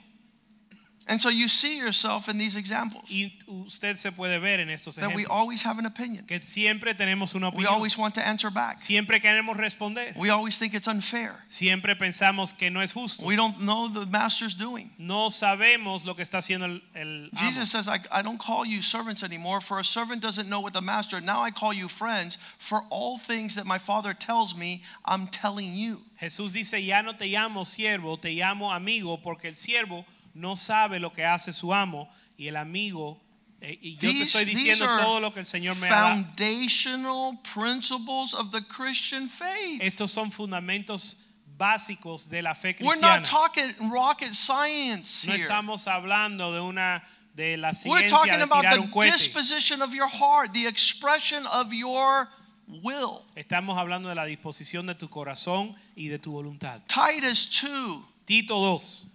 [1.09, 4.97] And so you see yourself in these examples Y usted se puede ver en estos
[4.97, 6.25] that we always have an opinion.
[6.27, 7.59] que siempre tenemos una opinión.
[7.59, 8.79] We always want to answer back.
[8.79, 10.13] Siempre queremos responder.
[10.17, 11.43] We always think it's unfair.
[11.47, 13.25] Siempre pensamos que no es justo.
[13.25, 14.91] We don't know the master's doing.
[14.99, 17.51] No sabemos lo que está haciendo el, el amo.
[17.51, 20.75] Jesus says, I, I don't call you servants anymore, for a servant doesn't know what
[20.75, 21.21] the master.
[21.23, 25.75] Now I call you friends, for all things that my Father tells me, I'm telling
[25.75, 26.03] you.
[26.21, 30.05] Jesús dice, ya no te llamo siervo, te llamo amigo, porque el siervo
[30.39, 33.21] no sabe lo que hace su amo y el amigo,
[33.61, 36.15] eh, y yo te estoy diciendo todo lo que el Señor me ha dado.
[36.17, 39.81] foundational principles of the Christian faith.
[39.83, 41.25] Estos son fundamentos
[41.57, 43.17] básicos de la fe We're cristiana.
[43.21, 45.43] not talking rocket science No here.
[45.43, 47.03] estamos hablando de una
[47.35, 49.13] de la We're ciencia talking de about tirar the un cohete.
[49.13, 52.29] disposition of your heart, the expression of your
[52.69, 53.25] will.
[53.35, 56.81] Estamos hablando de la disposición de tu corazón y de tu voluntad.
[56.87, 59.07] Titus 2, Tito 2,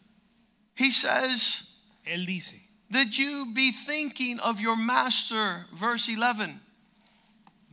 [0.76, 2.60] he says él dice,
[2.90, 6.60] that you be thinking of your master, verse 11.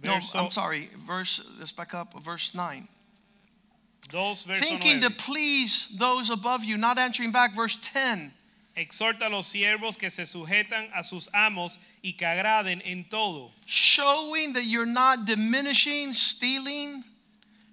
[0.03, 2.89] No, I'm sorry, verse, let's back up, verse 9.
[4.09, 5.11] 2, Thinking 9.
[5.11, 8.33] to please those above you, not answering back, verse 10.
[8.77, 13.51] Exhorta a los siervos que se sujetan a sus amos y que agraden en todo.
[13.67, 17.05] Showing that you're not diminishing, stealing,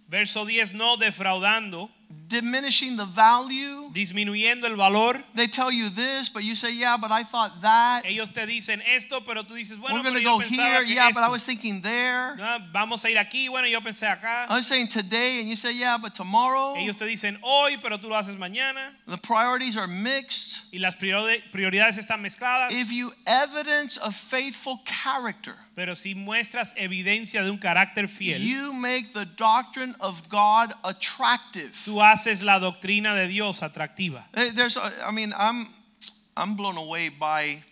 [0.09, 1.89] Verso 10, no defraudando,
[2.27, 3.89] diminishing the value.
[3.93, 5.23] disminuyendo el valor.
[5.33, 8.03] They tell you this, but you say, yeah, but I thought that.
[8.05, 10.75] Ellos te dicen esto, pero tú dices, bueno, We're pero going to yo go pensaba
[10.77, 11.21] here, que yeah, esto.
[11.21, 12.35] but I was thinking there.
[12.39, 14.45] Ah, Vamos a ir aquí, bueno, yo pensé acá.
[14.49, 16.75] I'm saying today, and you say, yeah, but tomorrow.
[16.75, 18.91] Ellos te dicen hoy, pero tú lo haces mañana.
[19.07, 20.59] The priorities are mixed.
[20.73, 22.71] Y las priori- prioridades están mezcladas.
[22.71, 28.73] If you evidence a faithful character, Pero si muestras evidencia de un carácter fiel, you
[28.73, 31.71] make the doctrine of God attractive.
[31.85, 34.25] tú haces la doctrina de Dios atractiva.
[34.33, 35.67] Eh, There's, a- I mean, I'm,
[36.35, 37.63] I'm blown away by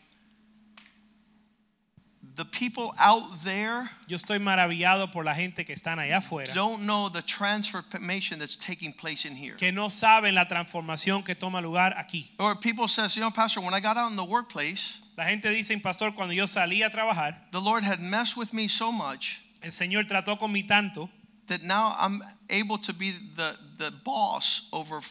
[2.36, 6.82] the people out there Yo estoy maravillado por la gente que están allá afuera, don't
[6.86, 9.56] know the transformation that's taking place in here.
[9.56, 12.32] que no saben la transformación que toma lugar aquí.
[12.40, 15.48] Or people says, you know, Pastor, when I got out in the workplace, La gente
[15.48, 19.40] dice, pastor, cuando yo salí a trabajar, the Lord had messed with me so much
[19.64, 21.10] el Señor trató con mi tanto
[21.48, 25.02] that now I'm able to be the, the boss over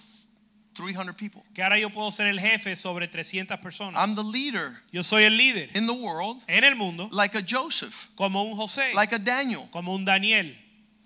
[0.75, 1.45] 300 people.
[1.55, 3.95] que ahora yo puedo ser el jefe sobre 300 personas.
[3.97, 7.43] I'm the leader Yo soy el líder in the world en el mundo like a
[7.43, 10.51] Joseph, como un José, like a Daniel, como un Daniel,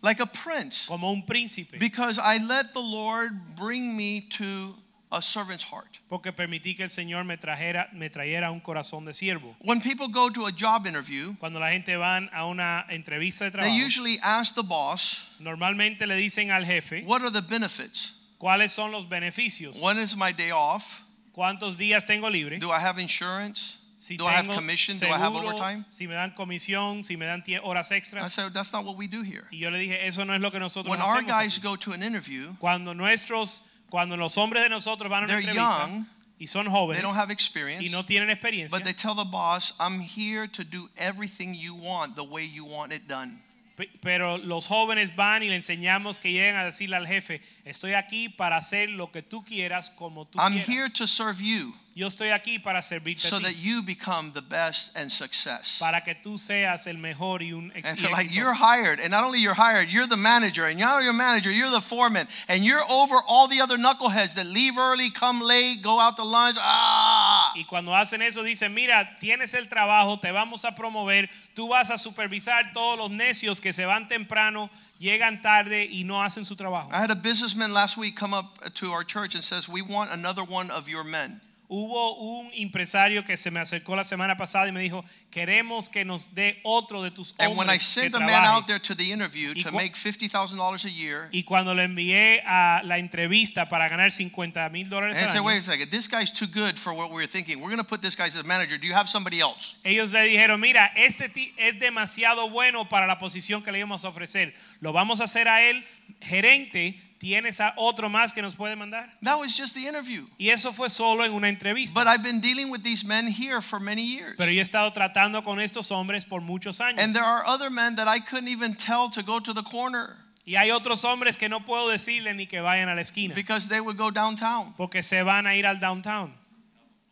[0.03, 4.75] like a prince, como un príncipe, because I let the Lord bring me to
[5.11, 5.99] a servant's heart.
[6.09, 9.57] porque permití que el Señor me trajera me trayera un corazón de siervo.
[9.61, 13.53] When people go to a job interview, Cuando la gente van a una entrevista de
[13.53, 18.13] they usually ask the boss, normalmente le dicen al jefe What are the benefits?
[18.39, 21.03] cuáles son los beneficios, When is my day off?
[21.33, 23.77] cuántos días tengo libre, Do I have insurance?
[23.99, 24.97] si Do I have commission?
[24.99, 25.85] Do I have overtime?
[25.91, 29.23] si me dan comisión, si me dan horas I said, That's not what we do
[29.23, 29.47] here.
[29.51, 31.63] Y yo le dije, eso no es lo que nosotros When our guys aquí".
[31.63, 35.49] go to an interview, Cuando nuestros, cuando los hombres de nosotros van a una They're
[35.51, 36.07] entrevista young,
[36.41, 39.25] y son they jóvenes don't have y experience, no tienen experiencia, but they tell the
[39.25, 43.41] boss, I'm here to do everything you want the way you want it done.
[43.77, 47.95] pe- pero los jóvenes van y le enseñamos que lleguen a decirle al jefe, estoy
[47.95, 50.69] aquí para hacer lo que tú quieras como tú I'm quieras.
[50.69, 54.41] here to serve you Yo estoy aquí para servirte so a that you become the
[54.41, 55.81] best and success.
[55.81, 59.11] para que tú seas el mejor y un ex And feel like you're hired, and
[59.11, 62.29] not only you're hired, you're the manager, and now you're your manager, you're the foreman,
[62.47, 66.23] and you're over all the other knuckleheads that leave early, come late, go out to
[66.23, 66.57] lunch.
[66.61, 67.53] Ah!
[67.57, 71.91] Y cuando hacen eso dicen, mira, tienes el trabajo, te vamos a promover, tú vas
[71.91, 76.55] a supervisar todos los necios que se van temprano, llegan tarde y no hacen su
[76.55, 76.91] trabajo.
[76.93, 80.13] I had a businessman last week come up to our church and says, "We want
[80.13, 84.69] another one of your men." Hubo un empresario que se me acercó la semana pasada
[84.69, 88.13] y me dijo, queremos que nos dé otro de tus And when I hombres sent
[88.13, 88.47] the man trabaje".
[88.55, 91.43] out there to the interview Y to cu- make fifty thousand dollars a year, Y
[91.45, 95.59] cuando le envié a la entrevista para ganar 50 mil dólares al said, año, "Wait
[95.59, 97.59] a second, this guy's too good for what we were thinking.
[97.61, 98.79] We're going to put this guy as manager.
[98.79, 103.19] Do you have somebody else?" ellos le dijeron, mira, este es demasiado bueno para la
[103.19, 104.55] posición que le íbamos a ofrecer.
[104.81, 105.85] Lo vamos a hacer a él
[106.23, 106.99] gerente.
[107.19, 109.13] ¿Tienes a otro más que nos puede mandar?
[109.23, 110.27] That was just the interview.
[110.39, 111.95] Y eso fue solo en una entrevista.
[111.95, 114.37] But I've been dealing with these men here for many years.
[114.37, 117.01] Pero yo he estado tratando con estos hombres por muchos años.
[117.01, 120.17] And there are other men that I couldn't even tell to go to the corner.
[120.47, 123.69] Y hay otros hombres que no puedo decirle ni que vayan a la esquina because
[123.69, 124.73] they would go downtown.
[124.79, 126.33] porque se van a ir al downtown.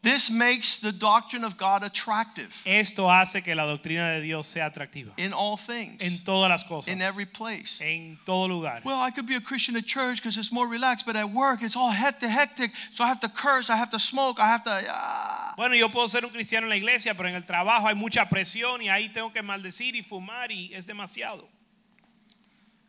[0.07, 4.71] This makes the doctrine of God attractive Esto hace que la doctrina de Dios sea
[4.71, 7.81] atractiva in all things, en todas las cosas, in every place.
[7.81, 8.83] en todo lugar.
[8.85, 11.61] Well, I could be a Christian at church because it's more relaxed, but at work
[11.61, 12.71] it's all hectic, hectic.
[12.93, 14.71] So I have to curse, I have to smoke, I have to.
[14.89, 15.55] ah.
[15.57, 18.29] Bueno, yo puedo ser un cristiano en la iglesia, pero en el trabajo hay mucha
[18.29, 21.49] presión y ahí tengo que maldecir y fumar y es demasiado.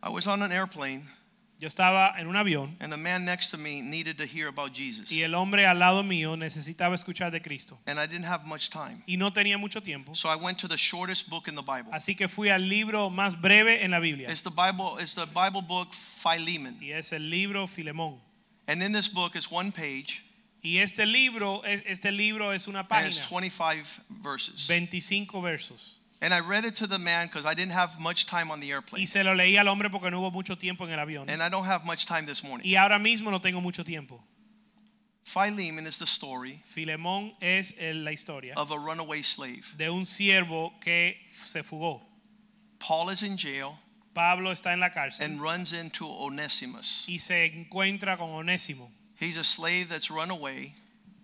[0.00, 1.08] I was on an airplane,
[1.60, 4.72] Yo estaba en un avión and the man next to me needed to hear about
[4.72, 8.44] Jesus, y el hombre al lado mío necesitaba escuchar de Cristo and I didn't have
[8.46, 9.02] much time.
[9.06, 10.14] y no tenía mucho tiempo.
[10.14, 11.90] So I went to the shortest book in the Bible.
[11.92, 14.98] Así que fui al libro más breve en la Biblia It's the Bible.
[15.00, 18.20] It's the Bible book Philemon, y es el libro Filemón.
[18.68, 20.24] and in this book it's one page
[20.62, 24.66] Y este libro, este libro es una and it's página, 25 verses.
[24.66, 25.97] 25 versos.
[26.20, 28.70] And I read it to the man because I didn't have much time on the
[28.72, 31.28] airplane, Y se lo leí al hombre porque no hubo mucho tiempo en el avión.
[31.30, 32.66] and I don't have much time this morning.
[32.66, 34.20] Y ahora mismo no tengo mucho tiempo.
[35.24, 39.62] Philemon is the story Filemón es el- la historia of a runaway slave.
[39.76, 42.00] de un siervo que se fugó.
[42.78, 43.78] Paul is in jail
[44.14, 47.04] Pablo está en la cárcel and runs into Onesimus.
[47.06, 50.74] y se encuentra con Onésimo, He's a slave that's run away.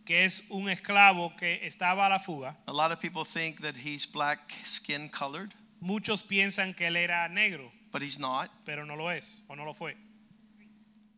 [0.05, 2.57] Que es un esclavo que estaba a la fuga.
[2.69, 7.29] A lot of people think that he's black skin colored, Muchos piensan que él era
[7.31, 8.51] negro, but he's not.
[8.65, 9.95] pero no lo es o no lo fue.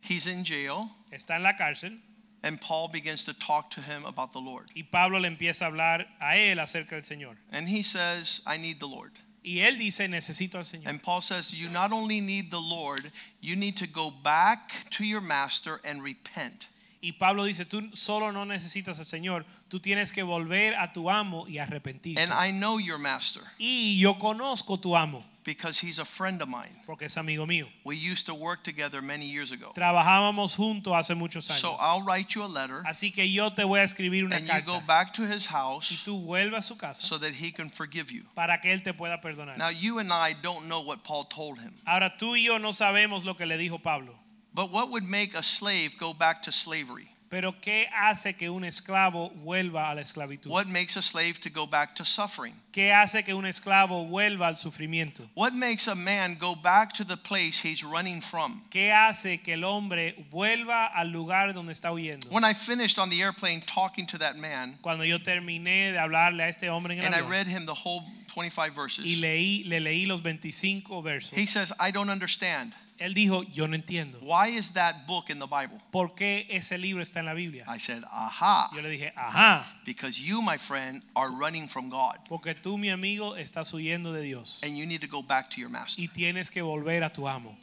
[0.00, 1.98] He's in jail, Está en la cárcel
[2.42, 4.70] and Paul begins to talk to him about the Lord.
[4.74, 7.36] y Pablo le empieza a hablar a él acerca del Señor.
[7.50, 9.12] And he says, I need the Lord.
[9.44, 10.86] Y él dice, necesito al Señor.
[10.88, 15.04] And Paul says, You not only need the Lord, you need to go back to
[15.04, 16.68] your master and repent.
[17.00, 21.10] Y Pablo dice, tú solo no necesitas al Señor, tú tienes que volver a tu
[21.10, 22.20] amo y arrepentirte.
[22.20, 26.48] And I know your master Y yo conozco tu amo, because he's a friend of
[26.48, 26.82] mine.
[26.86, 27.68] porque es amigo mío.
[27.84, 29.72] We used to work together many years ago.
[29.74, 31.60] Trabajábamos juntos hace muchos años.
[31.60, 34.46] So I'll write you a letter Así que yo te voy a escribir una and
[34.48, 37.32] you go carta back to his y house tú vuelvas a su casa so that
[37.34, 38.24] he can forgive you.
[38.34, 39.56] para que él te pueda perdonar.
[39.58, 42.72] Now, you and I don't know what Paul told him, Ahora tú y yo no
[42.72, 44.18] sabemos lo que le dijo Pablo,
[44.56, 47.10] but what would make a slave go back to slavery?
[47.28, 50.50] pero ¿qué hace que un esclavo vuelva a la esclavitud?
[50.50, 52.54] What makes a slave to go back to suffering?
[52.72, 55.28] ¿Qué hace que un esclavo vuelva al sufrimiento?
[55.34, 58.62] What makes a man go back to the place he's running from?
[58.70, 62.30] ¿Qué hace que el hombre vuelva al lugar donde está huyendo?
[62.30, 66.44] When I finished on the airplane talking to that man, Cuando yo terminé de hablarle
[66.44, 68.02] a este hombre en el and I avión read him the whole
[68.34, 72.72] 25 verses, y leí, le leí los 25 versos, he says, I don't understand.
[72.98, 74.18] Él dijo, yo no entiendo.
[74.22, 75.78] Why is that book in the Bible?
[75.92, 77.64] ¿Por qué ese libro está en la Biblia?
[77.68, 82.16] I said, Aha, Yo le dije, ajá, because you, my friend, are running from God,
[82.28, 85.60] porque tú, mi amigo, estás huyendo de Dios and you need to go back to
[85.60, 86.02] your master.
[86.02, 87.56] y tienes que volver a tu amo.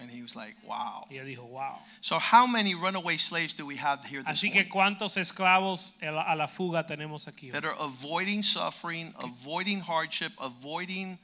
[0.00, 1.06] And he was like, Wow.
[1.10, 1.76] Y él dijo, wow.
[2.00, 6.34] So, how many runaway slaves do we have here this Así que cuántos esclavos a
[6.34, 7.52] la, fuga tenemos aquí.
[7.52, 11.18] that are avoiding suffering, avoiding hardship, avoiding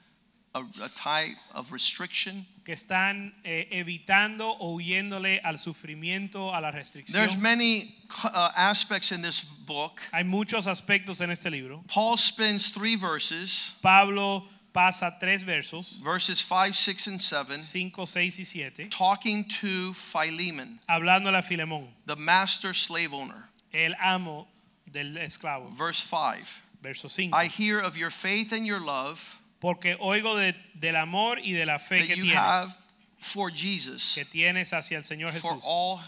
[0.56, 2.46] a, a type of restriction?
[2.64, 7.12] Que están eh, evitando o huyéndole al sufrimiento, a la restricción.
[7.12, 10.00] There's many uh, aspects in this book.
[10.12, 11.84] Hay muchos aspectos en este libro.
[11.88, 18.38] Paul spends three verses, Pablo pasa tres versos, verses 5, 6, and 7, 5, 6
[18.38, 23.48] y 7, talking to Philemon, hablándole a Filemón, the master slave owner.
[23.72, 24.48] el amo
[24.90, 25.70] del esclavo.
[25.74, 27.32] Verse 5 Verso 5.
[27.32, 31.64] I hear of your faith and your love Porque oigo de- del amor y de
[31.66, 32.76] la fe that que you have tienes,
[33.18, 36.00] for Jesus, que tienes hacia el Señor for Jesús all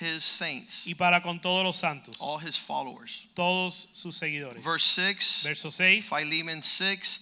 [0.00, 3.22] his saints, y para con todos los santos, all his followers.
[3.34, 4.62] todos sus seguidores.
[4.62, 6.08] Verse 6, Verso 6.
[6.10, 7.20] Philemon 6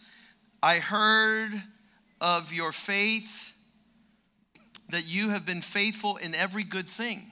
[0.62, 1.62] I heard
[2.20, 3.52] of your faith
[4.88, 7.30] that you have been faithful in every good thing.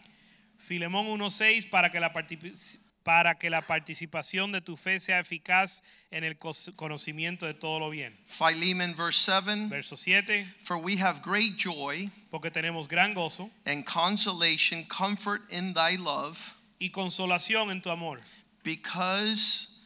[0.59, 5.83] Filemón 1:6 para que la partici- para que la participación de tu fe sea eficaz
[6.11, 8.17] en el conocimiento de todo lo bien.
[8.27, 13.85] Philemon verse 7 Verso 7, For we have great joy porque tenemos gran gozo and
[13.85, 18.21] consolation, comfort in thy love, y consolación en tu amor,
[18.63, 19.79] because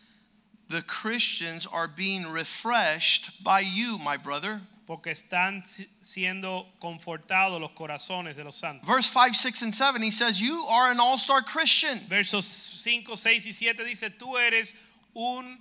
[0.68, 4.62] the Christians are being refreshed by you, my brother.
[4.86, 5.62] Porque están
[6.00, 8.86] siendo confortados los corazones de los santos.
[8.86, 12.00] Verse 5, 6, and 7, he says, You are an all star Christian.
[12.08, 14.76] Versos 5, 6 y 7 dice, tú eres
[15.12, 15.60] un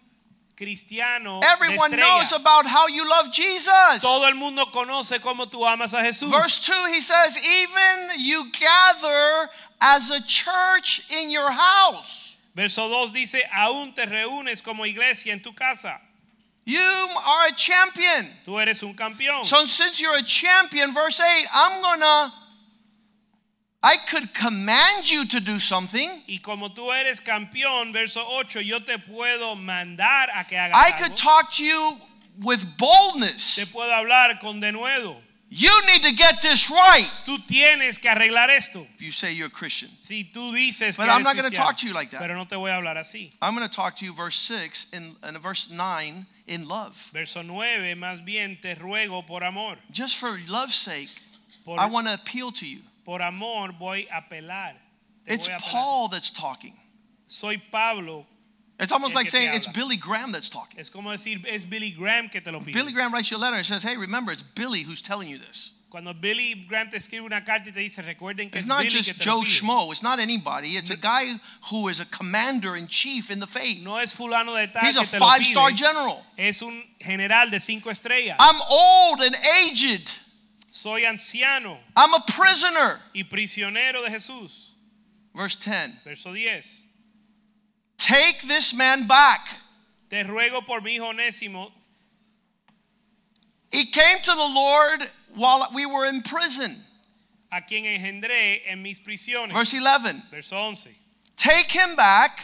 [0.56, 4.02] cristiano Everyone de knows about how you love Jesus.
[4.02, 6.30] Todo el mundo conoce cómo tú amas a Jesús.
[6.30, 9.50] Verse 2, he says, Even you gather
[9.82, 12.38] as a church in your house.
[12.54, 16.00] Verso 2 dice, aún te reúnes como iglesia en tu casa.
[16.66, 18.28] You are a champion.
[18.46, 19.46] Tú eres un campeón.
[19.46, 22.34] So since you're a champion, verse 8, I'm gonna,
[23.84, 26.10] I could command you to do something.
[26.28, 30.92] y como tú eres campeón, verso 8, yo te puedo mandar a que hagas I
[30.92, 30.98] algo.
[31.04, 31.98] could talk to you
[32.42, 33.56] with boldness.
[33.58, 35.18] Te puedo hablar con denuedo.
[35.48, 37.08] You need to get this right.
[37.26, 38.86] Tú tienes que arreglar esto.
[38.96, 41.78] If you say you're a Christian, Si tú dices But que I'm not gonna talk
[41.78, 42.20] to you like that.
[42.20, 43.32] Pero no te voy a hablar así.
[43.42, 47.10] I'm going to talk to you, verse 6 and, and verse 9, in love.
[47.14, 49.78] Verso 9, más bien te ruego por amor.
[49.92, 51.10] Just for love's sake,
[51.64, 52.80] Por, I want to appeal to you.
[53.06, 54.74] por amor voy a apelar.
[55.26, 55.72] Te It's voy a apelar.
[55.72, 56.74] Paul that's talking.
[57.28, 58.26] Soy Pablo.
[58.80, 59.68] It's almost like saying it's.
[59.68, 60.80] Billy Graham that's talking.
[60.80, 62.74] Es como decir, es Billy Graham que te lo pide.
[62.74, 65.38] Billy Graham writes you a letter and says, hey, remember, it's Billy who's telling you
[65.38, 65.72] this.
[65.90, 68.80] Cuando Billy Graham te escribe una carta y te dice, recuerden que It's es not
[68.82, 69.46] Billy just que te lo Joe.
[69.46, 69.92] Schmo.
[69.94, 70.76] It's not anybody.
[70.76, 71.40] It's a guy
[71.72, 73.82] who is a commander in chief in the faith.
[73.82, 75.78] No es fulano de tal He's a que te lo five star pide.
[75.78, 76.26] general.
[76.38, 78.36] Es un general de cinco estrellas.
[78.40, 79.36] I'm old and
[79.70, 80.10] aged.
[80.70, 83.00] Soy anciano I'm a prisoner.
[83.14, 84.74] y prisionero de Jesús.
[85.34, 86.85] Verse 10 Verso 10.
[88.06, 89.42] Take this man back.
[90.12, 91.72] Te ruego por mi hijo Onésimo,
[93.72, 95.02] He came to the Lord
[95.34, 96.78] while we were in prison.
[97.52, 99.54] a quien engendré en mis prisiones.
[99.54, 100.90] Verse 11 Verso 11.
[101.36, 102.40] Take him back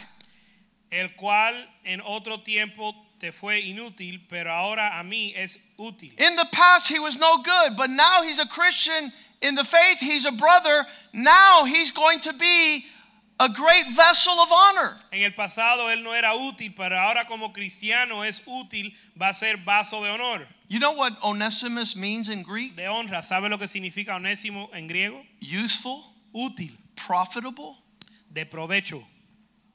[0.90, 1.54] El cual
[1.84, 6.12] en otro tiempo te fue inútil, pero ahora a mí es útil.
[6.18, 10.00] In the past, he was no good, but now he's a Christian in the faith.
[10.00, 10.84] He's a brother.
[11.12, 12.84] Now he's going to be
[13.44, 14.94] a great vessel of honor.
[15.12, 19.34] En el pasado él no era útil, pero ahora como cristiano es útil, va a
[19.34, 22.76] ser vaso de honor, You know what Onesimus means in Greek?
[22.76, 23.22] de honra.
[23.22, 25.22] ¿Sabe lo que significa onésimo en griego?
[25.40, 26.02] Useful,
[26.34, 27.76] Útil, profitable,
[28.32, 29.04] de provecho,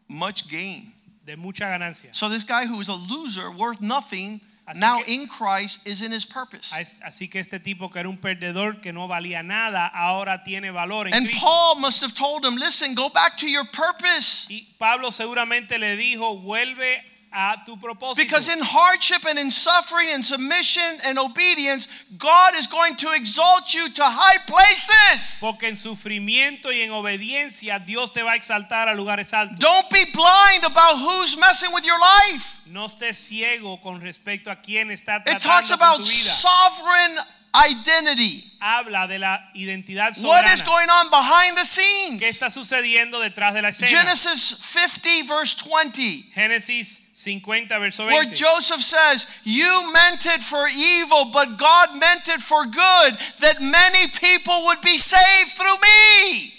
[0.08, 0.94] much gain.
[1.24, 2.16] de mucha ganancia.
[2.16, 6.02] So this guy who is a loser, worth nothing, Así now que- in Christ is
[6.02, 6.72] in his purpose.
[6.74, 11.08] Así que este tipo que era un perdedor que no valía nada, ahora tiene valor
[11.08, 11.46] en And Cristo.
[11.46, 14.46] Paul must have told him, listen, go back to your purpose.
[14.50, 17.02] Y Pablo seguramente le dijo, vuelve
[17.32, 18.16] a tu propósito.
[18.18, 23.74] Because in hardship and in suffering and submission and obedience, God is going to exalt
[23.74, 25.40] you to high places.
[25.40, 29.58] Porque en sufrimiento y en obediencia Dios te va a exaltar a lugares altos.
[29.60, 32.62] Don't be blind about who's messing with your life.
[32.68, 36.32] No estés ciego con respecto a quién está It talks tratando about con tu vida.
[36.32, 37.18] sovereign
[37.66, 38.44] identity.
[38.60, 40.66] Habla de la identidad What is soberana.
[40.66, 42.22] going on behind the scenes?
[42.22, 43.90] ¿Qué está sucediendo detrás de la escena?
[43.90, 48.36] Genesis 50, verse 20, Génesis 50, verso where 20.
[48.36, 54.08] Joseph says, You meant it for evil, but God meant it for good, that many
[54.08, 56.54] people would be saved through me.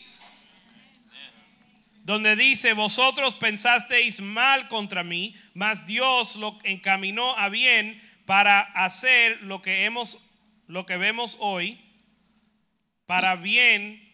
[2.04, 9.38] donde dice, vosotros pensasteis mal contra mí, mas Dios lo encaminó a bien para hacer
[9.42, 10.16] lo que hemos
[10.68, 11.80] lo que vemos hoy
[13.06, 14.08] para bien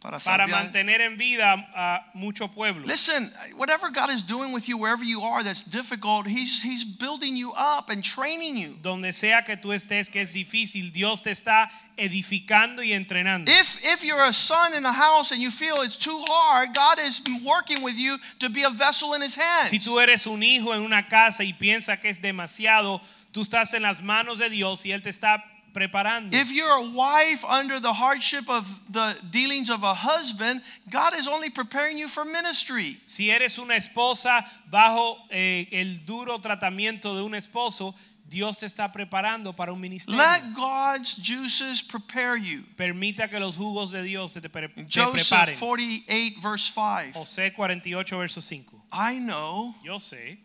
[0.00, 2.86] Para para mantener en vida a mucho pueblo.
[2.86, 7.36] Listen, whatever God is doing with you, wherever you are, that's difficult, He's, he's building
[7.36, 8.76] you up and training you.
[8.82, 13.50] Donde sea que tú estés que es difícil, Dios te está edificando y entrenando.
[13.50, 17.00] If, if you're a son in a house and you feel it's too hard, God
[17.00, 19.70] is working with you to be a vessel in His hands.
[19.70, 23.00] Si tú eres un hijo en una casa y piensas que es demasiado,
[23.36, 26.34] tú estás en las manos de Dios y él te está preparando.
[26.34, 31.28] If you're a wife under the hardship of the dealings of a husband, God is
[31.28, 32.98] only preparing you for ministry.
[33.04, 37.94] Si eres una esposa bajo eh, el duro tratamiento de un esposo,
[38.26, 40.18] Dios te está preparando para un ministerio.
[40.18, 42.64] Let God's juices prepare you.
[42.78, 45.58] Permita que los jugos de Dios te, pre- te Joseph preparen.
[45.58, 47.12] 48, verse 5.
[47.12, 48.82] José 48, verso 5.
[48.92, 50.38] I know, Yo sé,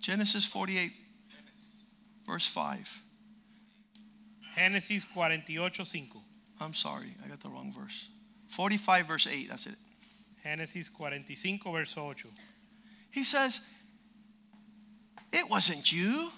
[0.00, 1.09] Genesis 48,
[2.30, 3.02] verse 5.
[4.56, 6.22] Génesis 48, 5.
[6.60, 8.08] I'm sorry, I got the wrong verse.
[8.48, 9.76] 45, verse 8, that's it.
[10.44, 12.24] Génesis 45, verso 8.
[13.10, 13.60] He says,
[15.32, 16.30] It wasn't you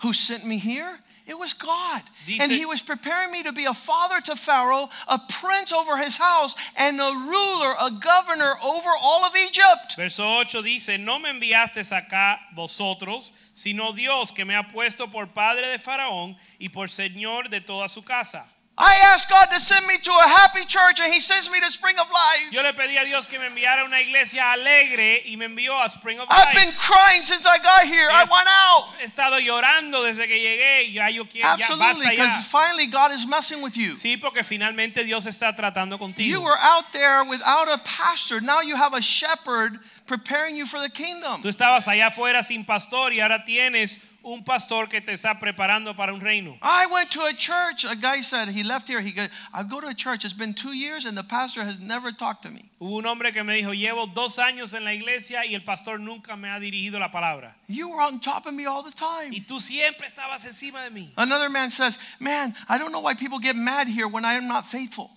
[0.00, 0.98] who sent me here.
[1.26, 2.00] It was God.
[2.26, 5.98] Dice- and he was preparing me to be a father to Pharaoh, a prince over
[5.98, 9.96] his house, and a ruler, a governor over all of Egypt.
[9.96, 15.26] Verso 8 dice, no me enviasteis acá vosotros, sino Dios que me ha puesto por
[15.26, 18.46] padre de Faraón y por señor de toda su casa.
[18.80, 21.70] I asked God to send me to a happy church and He sends me to
[21.70, 22.52] Spring of Life.
[22.52, 25.74] Yo le pedí a Dios que me enviara a una iglesia alegre y me envió
[25.84, 26.38] a Spring of Life.
[26.38, 28.08] I've been crying since I got here.
[28.08, 28.94] I want out.
[29.00, 32.10] He estado llorando desde que llegué ya yo quiero, ya basta ya.
[32.10, 33.96] because finally God is messing with you.
[33.96, 36.30] Sí, porque finalmente Dios está tratando contigo.
[36.30, 38.40] You were out there without a pastor.
[38.40, 41.42] Now you have a shepherd preparing you for the kingdom.
[41.42, 45.96] Tú estabas allá afuera sin pastor y ahora tienes un pastor que te está preparando
[45.96, 46.58] para un reino.
[46.62, 47.84] I went to a church.
[47.84, 49.00] A guy said he left here.
[49.00, 50.24] He goes, I go to a church.
[50.24, 52.70] It's been two years and the pastor has never talked to me.
[52.80, 55.98] Hubo un hombre que me dijo, llevo dos años en la iglesia y el pastor
[55.98, 57.54] nunca me ha dirigido la palabra.
[57.68, 59.30] You were on top of me all the time.
[59.32, 61.10] Y tú siempre estabas encima de mí.
[61.16, 64.48] Another man says, Man, I don't know why people get mad here when I am
[64.48, 65.10] not faithful.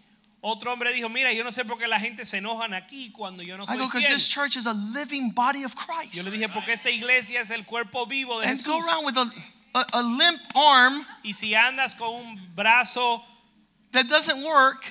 [0.44, 3.44] Otro hombre dijo, mira, yo no sé por qué la gente se enojan aquí cuando
[3.44, 4.16] yo no I go, because fiel.
[4.16, 6.32] this church is a living body of Yo le Christ.
[6.32, 8.66] dije, porque esta iglesia es el cuerpo vivo de And Jesús.
[8.66, 9.32] go around with a,
[9.76, 13.22] a, a limp arm Y si andas con un brazo
[13.92, 14.88] that doesn't work,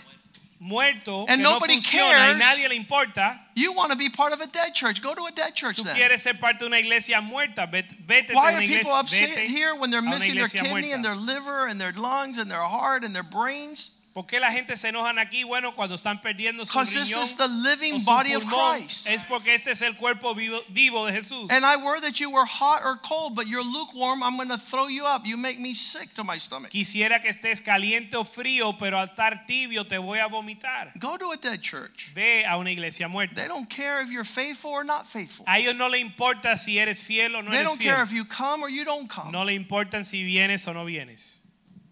[0.61, 2.39] muerto And que no nobody funciona y cares.
[2.39, 5.03] nadie le importa, you want to be part of a dead church.
[5.03, 5.97] Go to a dead church tú then.
[5.97, 8.95] quieres ser parte de una iglesia muerta, vete, vete Why a are una people iglesia,
[9.01, 11.81] upset vete here when they're a una missing their iglesia kidney and their liver and
[11.81, 13.91] their lungs and their heart and their brains?
[14.13, 15.45] ¿Por qué la gente se enojan aquí?
[15.45, 18.43] Bueno, cuando están perdiendo su Because this riñón is the o living su body of
[18.45, 19.07] pulmón, Christ.
[19.07, 21.49] es porque este es el cuerpo vivo, vivo de Jesús.
[21.49, 24.25] And I were that you were hot or cold, but you're lukewarm.
[24.25, 25.25] I'm going to throw you up.
[25.27, 26.71] You make me sick to my stomach.
[26.73, 30.93] Quisiera que estés caliente o frío, pero al estar tibio te voy a vomitar.
[30.99, 32.11] Go to a dead church.
[32.13, 33.37] Ve a una iglesia muerta.
[33.37, 35.45] They don't care if you're faithful or not faithful.
[35.47, 38.07] A ellos no le importa si eres fiel o no They eres don't care fiel.
[38.07, 39.31] if you come or you don't come.
[39.31, 41.40] No le importan si vienes o no vienes.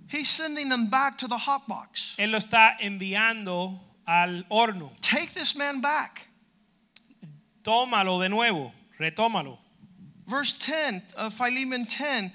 [0.08, 2.14] He's sending them back to the hot box.
[2.18, 4.90] Él lo está enviando al horno.
[5.00, 6.28] Take this man back.
[7.62, 9.58] Tómalo de nuevo, retómalo.
[10.26, 12.32] Verse 10 of Philemon 10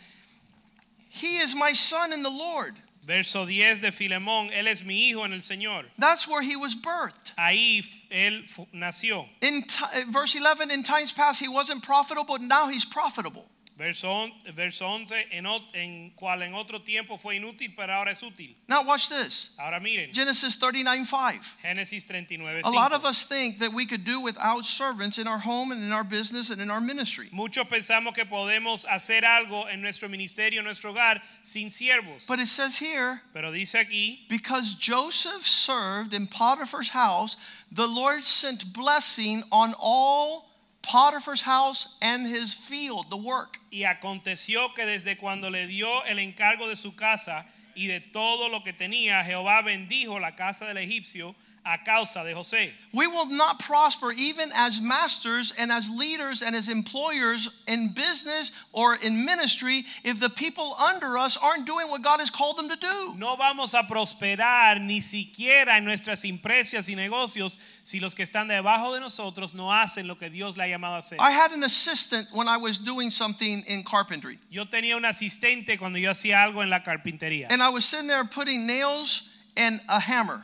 [1.09, 2.75] He is my son in the Lord.
[3.05, 5.85] Verso 10 de Filemón, él es mi hijo en el Señor.
[5.97, 7.33] That's where he was birthed.
[7.37, 8.43] Ahí él
[8.73, 9.27] nació.
[9.41, 13.45] In uh, verse 11, in times past, he wasn't profitable, but now he's profitable.
[13.83, 18.55] Verso, verso 11, en, en cual en otro tiempo fue inútil, pero ahora es útil.
[18.69, 21.57] Now, watch this Ahora miren, Genesis 39:5.
[21.61, 25.39] Génesis 39, A lot of us think that we could do without servants in our
[25.39, 27.27] home and in our business and in our ministry.
[27.33, 32.25] Muchos pensamos que podemos hacer algo en nuestro ministerio, en nuestro hogar, sin siervos.
[32.25, 37.35] But it says here, Pero dice aquí, because Joseph served in Potiphar's house,
[37.69, 40.52] the Lord sent blessing on all
[40.83, 43.59] Potiphar's house and his field, the work.
[43.71, 48.49] y aconteció que desde cuando le dio el encargo de su casa y de todo
[48.49, 52.71] lo que tenía, Jehová bendijo la casa del egipcio a causa de José.
[52.93, 58.51] We will not prosper even as masters and as leaders and as employers in business
[58.71, 62.69] or in ministry if the people under us aren't doing what God has called them
[62.69, 63.15] to do.
[63.17, 68.47] No vamos a prosperar ni siquiera en nuestras empresas y negocios si los que están
[68.47, 71.17] debajo de nosotros no hacen lo que Dios le ha llamado a hacer.
[71.19, 74.37] I had an assistant when I was doing something in carpentry.
[74.51, 77.47] Yo tenía un asistente cuando yo hacía algo en la carpintería.
[77.49, 80.43] And I was sitting there putting nails and a hammer.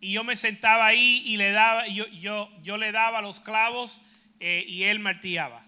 [0.00, 4.02] Y yo me sentaba ahí y le daba, yo, yo, yo le daba los clavos
[4.40, 5.64] eh, y él martillaba.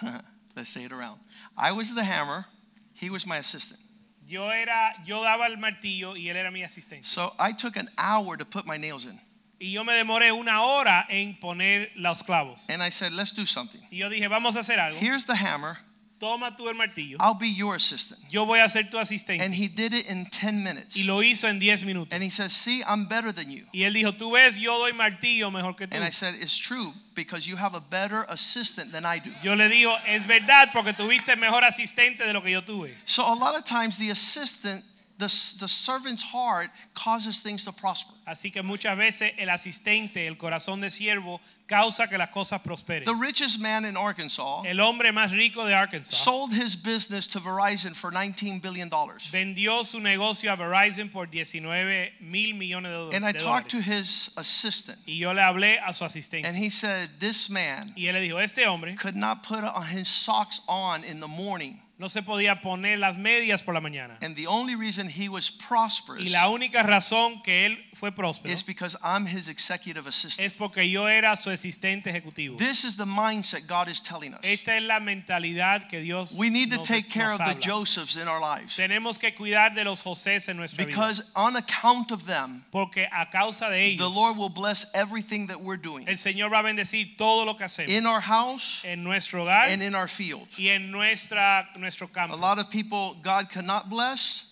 [0.56, 1.20] Let's say it around.
[1.56, 2.46] I was the hammer,
[2.94, 3.80] he was my assistant.
[4.26, 7.06] Yo era, yo daba el martillo y él era mi asistente.
[7.06, 9.18] So I took an hour to put my nails in.
[9.60, 12.64] Y yo me demoré una hora en poner los clavos.
[12.70, 13.80] And I said, let's do something.
[13.90, 14.98] Y yo dije, vamos a hacer algo.
[14.98, 15.78] Here's the hammer.
[16.20, 17.16] Toma tú el martillo.
[17.18, 18.20] I'll be your assistant.
[18.30, 19.42] Yo voy a ser tu asistente.
[19.42, 20.94] And he did it in 10 minutes.
[20.94, 22.12] Y lo hizo en 10 minutos.
[22.12, 23.64] And he says, See, I'm better than you.
[23.72, 25.96] Y él dijo, tú ves, yo doy martillo mejor que tú.
[25.96, 29.30] And I said, It's true because you have a better assistant than I do.
[29.42, 32.94] Yo le digo, es verdad porque tuviste mejor asistente de lo que yo tuve.
[33.06, 34.84] So a lot of times the assistant,
[35.20, 38.12] the, the servant's heart causes things to prosper.
[38.26, 43.04] Así que muchas veces el asistente, el corazón de siervo, causa que las cosas prosperen.
[43.04, 47.38] The richest man in Arkansas El hombre más rico de Arkansas sold his business to
[47.38, 48.90] Verizon for $19 billion.
[49.30, 53.80] vendió su negocio a Verizon por 19 mil millones de, do- And I talked to
[53.80, 54.98] his assistant.
[55.06, 56.44] Y yo le hablé a su asistente.
[56.46, 59.86] And he said, This man y él le dijo, este hombre could not put on
[59.86, 61.80] his socks on in the morning.
[62.00, 64.16] No se podía poner las medias por la mañana.
[64.22, 68.50] And the only reason he was prosperous Y la única razón que él fue próspero
[68.54, 70.46] is because I'm his executive assistant.
[70.46, 72.56] es porque yo era su asistente ejecutivo.
[72.56, 74.40] This is the mindset God is telling us.
[74.42, 77.52] Esta es la mentalidad que Dios We need to nos, take care nos of the
[77.52, 77.62] habla.
[77.62, 80.96] Josephs in our lives Tenemos que cuidar de los José en nuestra vida.
[80.96, 85.48] because on account of them, Porque a causa de the ellos, Lord will bless everything
[85.48, 88.82] that we're doing el Señor va a bendecir todo lo que hacemos in our house
[88.84, 90.46] en nuestro hogar and in our field.
[90.56, 92.36] y en nuestra, nuestro A campo.
[92.36, 94.46] lot of people God cannot bless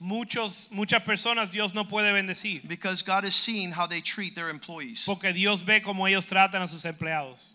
[0.00, 4.48] muchos muchas personas Dios no puede bendecir because God is seeing how they treat their
[4.48, 5.04] employees.
[5.04, 7.52] porque Dios ve cómo ellos tratan a sus empleados.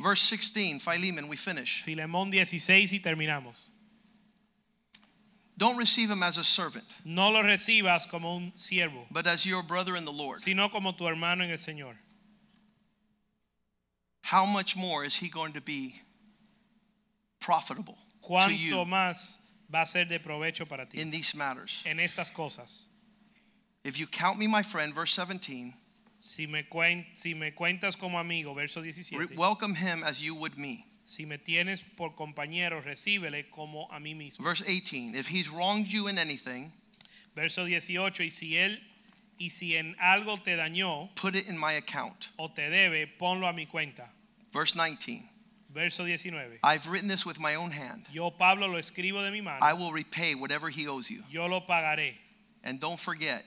[0.00, 1.82] Verse 16, Philemon, we finish.
[1.84, 3.70] Filemón 16 y terminamos.
[5.56, 9.64] Don't receive him as a servant, No lo recibas como un siervo, but as your
[9.64, 10.38] brother in the Lord.
[10.38, 11.94] sino como tu hermano en el Señor.
[14.22, 16.00] How much more is he going to be
[17.48, 19.40] profitable to ¿Cuánto you más
[19.72, 21.82] va a ser de provecho para ti in these matters?
[21.86, 22.84] en estas cosas?
[23.84, 25.72] If you count me my friend, verse 17,
[26.20, 29.36] Si me, cuen- si me cuentas como amigo, verso re- 17.
[29.36, 30.84] welcome him as you would me.
[31.04, 34.42] Si me tienes por compañero, recíbele como a mí mismo.
[34.44, 36.72] Verse 18, if he's wronged you in anything,
[37.34, 38.24] Verso 18.
[38.24, 38.78] Y si él
[39.38, 42.30] y si en algo te dañó put it in my account.
[42.36, 44.10] o te debe, ponlo a mi cuenta.
[44.52, 45.22] Verse 19,
[45.70, 46.60] Verso 19.
[46.64, 48.06] I've written this with my own hand.
[48.10, 49.58] Yo Pablo lo escribo de mi mano.
[49.60, 51.22] I will repay whatever he owes you.
[51.30, 52.14] Yo lo pagaré.
[52.64, 53.44] And don't forget,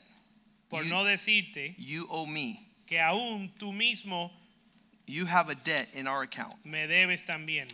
[0.69, 2.59] Por You- no decirte you owe me.
[2.88, 4.32] que aún tú mismo
[5.07, 6.63] You have a debt in our account.
[6.65, 7.67] me debes también.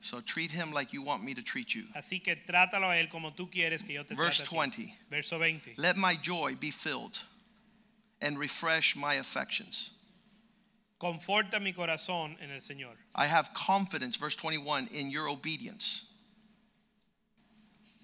[0.00, 1.86] So treat him like you want me to treat you.
[1.94, 5.38] Así que trátalo a él como tú quieres que yo te Verse trate 20, Verso
[5.38, 5.74] 20.
[5.76, 7.18] let my joy be filled
[8.20, 9.90] and refresh my affections.
[10.98, 12.96] Conforta mi corazón en el Señor.
[13.14, 16.04] I have confidence, verse 21, in your obedience.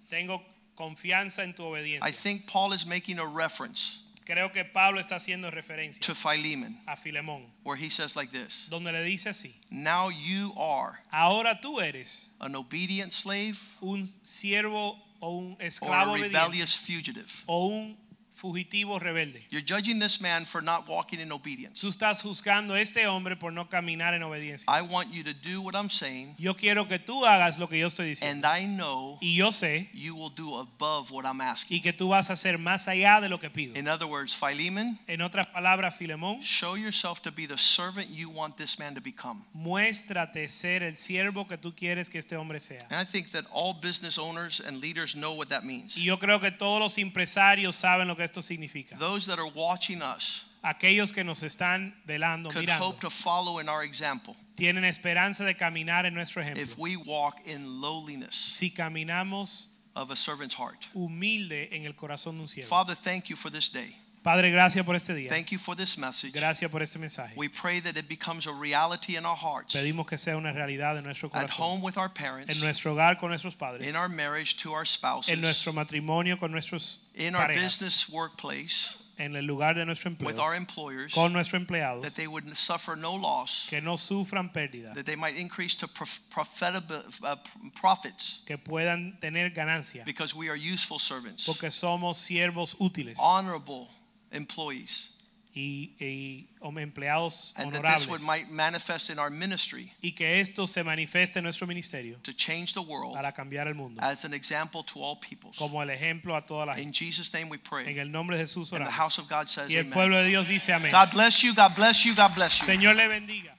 [0.09, 0.43] Tengo
[0.77, 2.05] confianza en tu obediencia.
[2.05, 6.79] I think Paul is making a reference Creo que Pablo está haciendo referencia to Philemon,
[6.89, 11.61] a Filemón, where he says like this donde le dice así: Now you are Ahora
[11.61, 17.45] tú eres an obedient slave un siervo o un or a esclavo rebellious fugitive.
[17.47, 17.97] o un
[18.35, 19.43] fugitivo rebelde.
[19.51, 21.81] You're judging this man for not walking in obedience.
[21.81, 24.67] Tú estás juzgando a este hombre por no caminar en obediencia.
[24.69, 27.79] I want you to do what I'm saying, Yo quiero que tú hagas lo que
[27.79, 28.45] yo estoy diciendo.
[28.47, 31.77] and I know Y yo sé you will do above what I'm asking.
[31.79, 33.77] y que tú vas a hacer más allá de lo que pido.
[33.77, 38.29] In other words, Philemon, En otras palabras, Filemón, show yourself to be the servant you
[38.29, 39.45] want this man to become.
[39.53, 42.87] muéstrate ser el siervo que tú quieres que este hombre sea.
[42.91, 45.97] And I think that all business owners and leaders know what that means.
[45.97, 48.99] Y yo creo que todos los empresarios saben lo que esto significa.
[48.99, 53.59] Those that are watching us Aquellos que nos están velando, could mirando, hope to follow
[53.59, 56.79] in our example tienen esperanza de caminar en nuestro if ejemplo.
[56.79, 60.89] we walk in lowliness Si caminamos of a servant's heart.
[60.95, 62.67] humilde en el corazón de un siervo.
[62.69, 63.95] Father, thank you for this day.
[64.25, 65.29] Padre, gracias por este día.
[65.29, 66.33] Thank you for this message.
[66.33, 67.35] Gracias por este mensaje.
[67.37, 70.97] We pray that it becomes a reality in our hearts, Pedimos que sea una realidad
[70.97, 74.09] en nuestro at home with our parents, en nuestro hogar con nuestros padres, in our
[74.09, 79.37] marriage to our spouses, en nuestro matrimonio con nuestros in our parejas, business workplace, en
[79.37, 83.15] el lugar de nuestro with our employers, con nuestros empleados, that they would suffer no
[83.15, 87.37] loss, que no sufran pérdida, that they might increase to prof- profitable- uh,
[87.75, 88.43] profits.
[88.47, 93.19] Que puedan tener ganancia, because we are useful servants, porque somos siervos útiles.
[93.21, 93.91] Honorable
[94.35, 95.11] employees,
[95.57, 96.49] y, y
[96.81, 101.37] empleados and that this would might manifest in our ministry y que esto se manifieste
[101.37, 104.99] en nuestro ministerio to change the world para cambiar el mundo as an example to
[105.01, 105.57] all peoples.
[105.57, 106.93] como el ejemplo a toda la In.
[106.93, 107.99] Jesus' name we En pray.
[107.99, 109.93] el nombre de Jesús And the house of God says Y el amen.
[109.93, 110.91] pueblo de Dios dice amén.
[110.91, 112.67] God bless you, God bless you, God bless you.
[112.67, 113.55] Señor le bendiga.